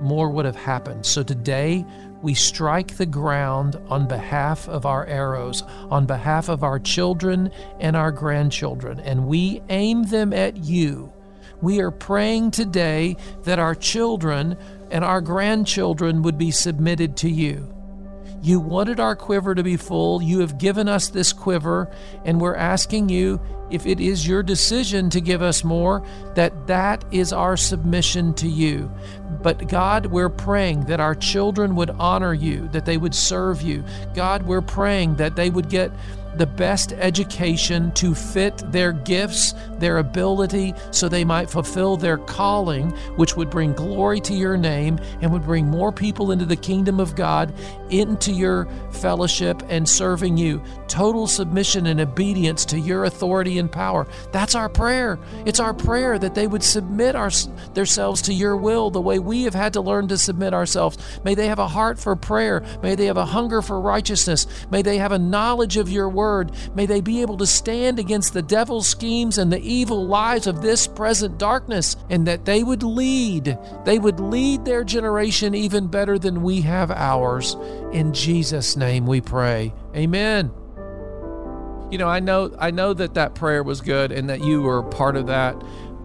more 0.00 0.30
would 0.30 0.44
have 0.44 0.56
happened. 0.56 1.06
So 1.06 1.22
today, 1.22 1.84
we 2.22 2.34
strike 2.34 2.96
the 2.96 3.06
ground 3.06 3.76
on 3.88 4.06
behalf 4.06 4.68
of 4.68 4.86
our 4.86 5.04
arrows, 5.06 5.62
on 5.90 6.06
behalf 6.06 6.48
of 6.48 6.62
our 6.62 6.78
children 6.78 7.50
and 7.80 7.96
our 7.96 8.12
grandchildren, 8.12 9.00
and 9.00 9.26
we 9.26 9.60
aim 9.68 10.04
them 10.04 10.32
at 10.32 10.56
you. 10.56 11.12
We 11.60 11.80
are 11.80 11.90
praying 11.90 12.52
today 12.52 13.16
that 13.42 13.58
our 13.58 13.74
children 13.74 14.56
and 14.90 15.04
our 15.04 15.20
grandchildren 15.20 16.22
would 16.22 16.38
be 16.38 16.50
submitted 16.50 17.16
to 17.18 17.28
you. 17.28 17.73
You 18.44 18.60
wanted 18.60 19.00
our 19.00 19.16
quiver 19.16 19.54
to 19.54 19.62
be 19.62 19.78
full. 19.78 20.22
You 20.22 20.40
have 20.40 20.58
given 20.58 20.86
us 20.86 21.08
this 21.08 21.32
quiver, 21.32 21.90
and 22.26 22.38
we're 22.38 22.54
asking 22.54 23.08
you 23.08 23.40
if 23.70 23.86
it 23.86 24.00
is 24.00 24.28
your 24.28 24.42
decision 24.42 25.08
to 25.08 25.20
give 25.22 25.40
us 25.40 25.64
more, 25.64 26.06
that 26.34 26.66
that 26.66 27.02
is 27.10 27.32
our 27.32 27.56
submission 27.56 28.34
to 28.34 28.46
you. 28.46 28.92
But 29.42 29.66
God, 29.68 30.04
we're 30.04 30.28
praying 30.28 30.84
that 30.84 31.00
our 31.00 31.14
children 31.14 31.74
would 31.76 31.88
honor 31.98 32.34
you, 32.34 32.68
that 32.68 32.84
they 32.84 32.98
would 32.98 33.14
serve 33.14 33.62
you. 33.62 33.82
God, 34.14 34.42
we're 34.42 34.60
praying 34.60 35.16
that 35.16 35.36
they 35.36 35.48
would 35.48 35.70
get 35.70 35.90
the 36.38 36.46
best 36.46 36.92
education 36.92 37.92
to 37.92 38.14
fit 38.14 38.56
their 38.72 38.92
gifts, 38.92 39.54
their 39.78 39.98
ability, 39.98 40.74
so 40.90 41.08
they 41.08 41.24
might 41.24 41.48
fulfill 41.48 41.96
their 41.96 42.18
calling, 42.18 42.90
which 43.16 43.36
would 43.36 43.50
bring 43.50 43.72
glory 43.72 44.20
to 44.20 44.34
your 44.34 44.56
name 44.56 44.98
and 45.20 45.32
would 45.32 45.44
bring 45.44 45.66
more 45.66 45.92
people 45.92 46.32
into 46.32 46.44
the 46.44 46.56
kingdom 46.56 47.00
of 47.00 47.14
God, 47.14 47.52
into 47.90 48.32
your 48.32 48.66
fellowship 48.90 49.62
and 49.68 49.88
serving 49.88 50.36
you. 50.36 50.62
Total 50.88 51.26
submission 51.26 51.86
and 51.86 52.00
obedience 52.00 52.64
to 52.66 52.78
your 52.78 53.04
authority 53.04 53.58
and 53.58 53.70
power. 53.70 54.06
That's 54.32 54.54
our 54.54 54.68
prayer. 54.68 55.18
It's 55.44 55.60
our 55.60 55.74
prayer 55.74 56.18
that 56.18 56.34
they 56.34 56.46
would 56.46 56.62
submit 56.62 57.14
our, 57.14 57.30
themselves 57.74 58.22
to 58.22 58.34
your 58.34 58.56
will 58.56 58.90
the 58.90 59.00
way 59.00 59.18
we 59.18 59.44
have 59.44 59.54
had 59.54 59.72
to 59.74 59.80
learn 59.80 60.08
to 60.08 60.18
submit 60.18 60.54
ourselves. 60.54 60.98
May 61.24 61.34
they 61.34 61.48
have 61.48 61.58
a 61.58 61.68
heart 61.68 61.98
for 61.98 62.16
prayer. 62.16 62.64
May 62.82 62.94
they 62.94 63.06
have 63.06 63.16
a 63.16 63.26
hunger 63.26 63.62
for 63.62 63.80
righteousness. 63.80 64.46
May 64.70 64.82
they 64.82 64.98
have 64.98 65.12
a 65.12 65.18
knowledge 65.18 65.76
of 65.76 65.88
your 65.88 66.08
word 66.08 66.23
word. 66.24 66.52
May 66.74 66.86
they 66.86 67.02
be 67.02 67.20
able 67.20 67.36
to 67.36 67.46
stand 67.46 67.98
against 67.98 68.32
the 68.32 68.40
devil's 68.40 68.86
schemes 68.86 69.36
and 69.36 69.52
the 69.52 69.60
evil 69.60 70.06
lies 70.06 70.46
of 70.46 70.62
this 70.62 70.86
present 70.86 71.36
darkness, 71.36 71.96
and 72.08 72.26
that 72.26 72.46
they 72.46 72.62
would 72.62 72.82
lead. 72.82 73.58
They 73.84 73.98
would 73.98 74.20
lead 74.20 74.64
their 74.64 74.84
generation 74.84 75.54
even 75.54 75.88
better 75.88 76.18
than 76.18 76.42
we 76.42 76.62
have 76.62 76.90
ours. 76.90 77.56
In 77.92 78.14
Jesus' 78.14 78.74
name 78.74 79.06
we 79.06 79.20
pray. 79.20 79.74
Amen. 79.94 80.50
You 81.90 81.98
know, 81.98 82.08
I 82.08 82.20
know 82.20 82.50
I 82.58 82.70
know 82.70 82.94
that 82.94 83.14
that 83.14 83.34
prayer 83.34 83.62
was 83.62 83.82
good 83.82 84.10
and 84.10 84.30
that 84.30 84.42
you 84.42 84.62
were 84.62 84.82
part 84.82 85.16
of 85.16 85.26
that, 85.26 85.54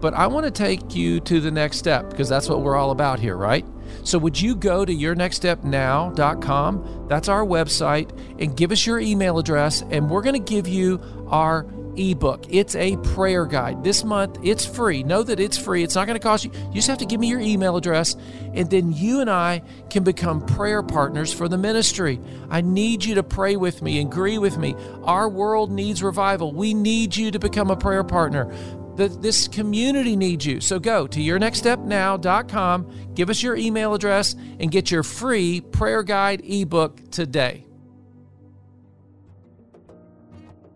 but 0.00 0.12
I 0.12 0.26
want 0.26 0.44
to 0.44 0.50
take 0.50 0.94
you 0.94 1.20
to 1.20 1.40
the 1.40 1.50
next 1.50 1.78
step 1.78 2.10
because 2.10 2.28
that's 2.28 2.48
what 2.48 2.60
we're 2.60 2.76
all 2.76 2.90
about 2.90 3.18
here, 3.18 3.36
right? 3.36 3.64
So, 4.04 4.18
would 4.18 4.40
you 4.40 4.56
go 4.56 4.84
to 4.84 4.92
yournextstepnow.com? 4.92 7.06
That's 7.08 7.28
our 7.28 7.44
website, 7.44 8.40
and 8.40 8.56
give 8.56 8.72
us 8.72 8.86
your 8.86 9.00
email 9.00 9.38
address, 9.38 9.82
and 9.90 10.08
we're 10.08 10.22
going 10.22 10.42
to 10.42 10.52
give 10.52 10.68
you 10.68 11.00
our 11.28 11.66
ebook. 11.96 12.44
It's 12.48 12.74
a 12.76 12.96
prayer 12.98 13.46
guide. 13.46 13.84
This 13.84 14.04
month, 14.04 14.38
it's 14.42 14.64
free. 14.64 15.02
Know 15.02 15.22
that 15.22 15.40
it's 15.40 15.58
free. 15.58 15.82
It's 15.82 15.94
not 15.94 16.06
going 16.06 16.18
to 16.18 16.22
cost 16.22 16.44
you. 16.44 16.50
You 16.52 16.74
just 16.74 16.88
have 16.88 16.98
to 16.98 17.06
give 17.06 17.20
me 17.20 17.28
your 17.28 17.40
email 17.40 17.76
address, 17.76 18.16
and 18.54 18.70
then 18.70 18.92
you 18.92 19.20
and 19.20 19.30
I 19.30 19.62
can 19.90 20.04
become 20.04 20.44
prayer 20.44 20.82
partners 20.82 21.32
for 21.32 21.48
the 21.48 21.58
ministry. 21.58 22.20
I 22.48 22.60
need 22.60 23.04
you 23.04 23.16
to 23.16 23.22
pray 23.22 23.56
with 23.56 23.82
me, 23.82 24.00
and 24.00 24.10
agree 24.10 24.38
with 24.38 24.58
me. 24.58 24.74
Our 25.04 25.28
world 25.28 25.70
needs 25.70 26.02
revival. 26.02 26.52
We 26.52 26.74
need 26.74 27.16
you 27.16 27.30
to 27.30 27.38
become 27.38 27.70
a 27.70 27.76
prayer 27.76 28.04
partner 28.04 28.52
the, 29.00 29.08
this 29.08 29.48
community 29.48 30.14
needs 30.14 30.44
you. 30.44 30.60
So 30.60 30.78
go 30.78 31.06
to 31.06 31.20
yournextstepnow.com, 31.20 33.14
give 33.14 33.30
us 33.30 33.42
your 33.42 33.56
email 33.56 33.94
address, 33.94 34.34
and 34.34 34.70
get 34.70 34.90
your 34.90 35.02
free 35.02 35.62
prayer 35.62 36.02
guide 36.02 36.42
ebook 36.44 37.10
today. 37.10 37.64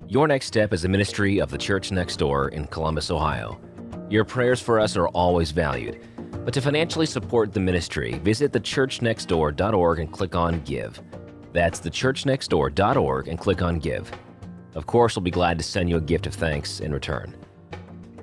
Your 0.09 0.27
Next 0.27 0.47
Step 0.47 0.73
is 0.73 0.85
a 0.85 0.89
ministry 0.89 1.39
of 1.39 1.51
the 1.51 1.59
Church 1.59 1.93
Next 1.93 2.17
Door 2.17 2.49
in 2.49 2.67
Columbus, 2.67 3.11
Ohio. 3.11 3.61
Your 4.09 4.25
prayers 4.25 4.61
for 4.61 4.81
us 4.81 4.97
are 4.97 5.09
always 5.09 5.51
valued. 5.51 6.01
But 6.45 6.55
to 6.55 6.61
financially 6.61 7.07
support 7.07 7.53
the 7.53 7.61
ministry, 7.61 8.15
visit 8.19 8.53
thechurchnextdoor.org 8.53 9.99
and 9.99 10.13
click 10.13 10.35
on 10.35 10.61
Give. 10.61 11.01
That's 11.53 11.81
thechurchnextdoor.org 11.81 13.29
and 13.29 13.39
click 13.39 13.63
on 13.63 13.79
Give. 13.79 14.11
Of 14.75 14.87
course, 14.87 15.15
we'll 15.15 15.23
be 15.23 15.31
glad 15.31 15.59
to 15.59 15.65
send 15.65 15.91
you 15.91 15.97
a 15.97 16.01
gift 16.01 16.27
of 16.27 16.35
thanks 16.35 16.81
in 16.81 16.93
return. 16.93 17.35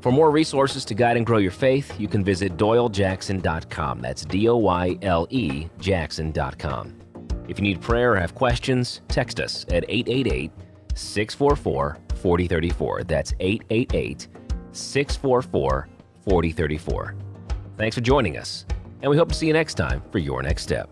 For 0.02 0.12
more 0.12 0.32
resources 0.32 0.84
to 0.86 0.96
guide 0.96 1.18
and 1.18 1.26
grow 1.26 1.38
your 1.38 1.52
faith, 1.52 2.00
you 2.00 2.08
can 2.08 2.24
visit 2.24 2.58
doylejackson.com. 2.58 4.00
That's 4.00 4.26
D 4.26 4.50
O 4.50 4.58
Y 4.58 4.98
L 5.04 5.28
E 5.30 5.68
Jackson.com. 5.80 6.96
If 7.48 7.60
you 7.60 7.64
need 7.64 7.82
prayer 7.82 8.14
or 8.14 8.16
have 8.20 8.34
questions, 8.34 9.02
text 9.08 9.40
us 9.40 9.64
at 9.70 9.86
888 9.88 10.52
644 10.96 11.98
4034. 12.16 13.04
That's 13.04 13.34
888 13.40 14.28
644 14.72 15.88
4034. 16.24 17.16
Thanks 17.78 17.96
for 17.96 18.02
joining 18.02 18.38
us, 18.38 18.66
and 19.02 19.10
we 19.10 19.18
hope 19.18 19.30
to 19.30 19.36
see 19.36 19.48
you 19.48 19.54
next 19.54 19.76
time 19.76 20.02
for 20.12 20.20
Your 20.20 20.42
Next 20.42 20.64
Step. 20.64 20.90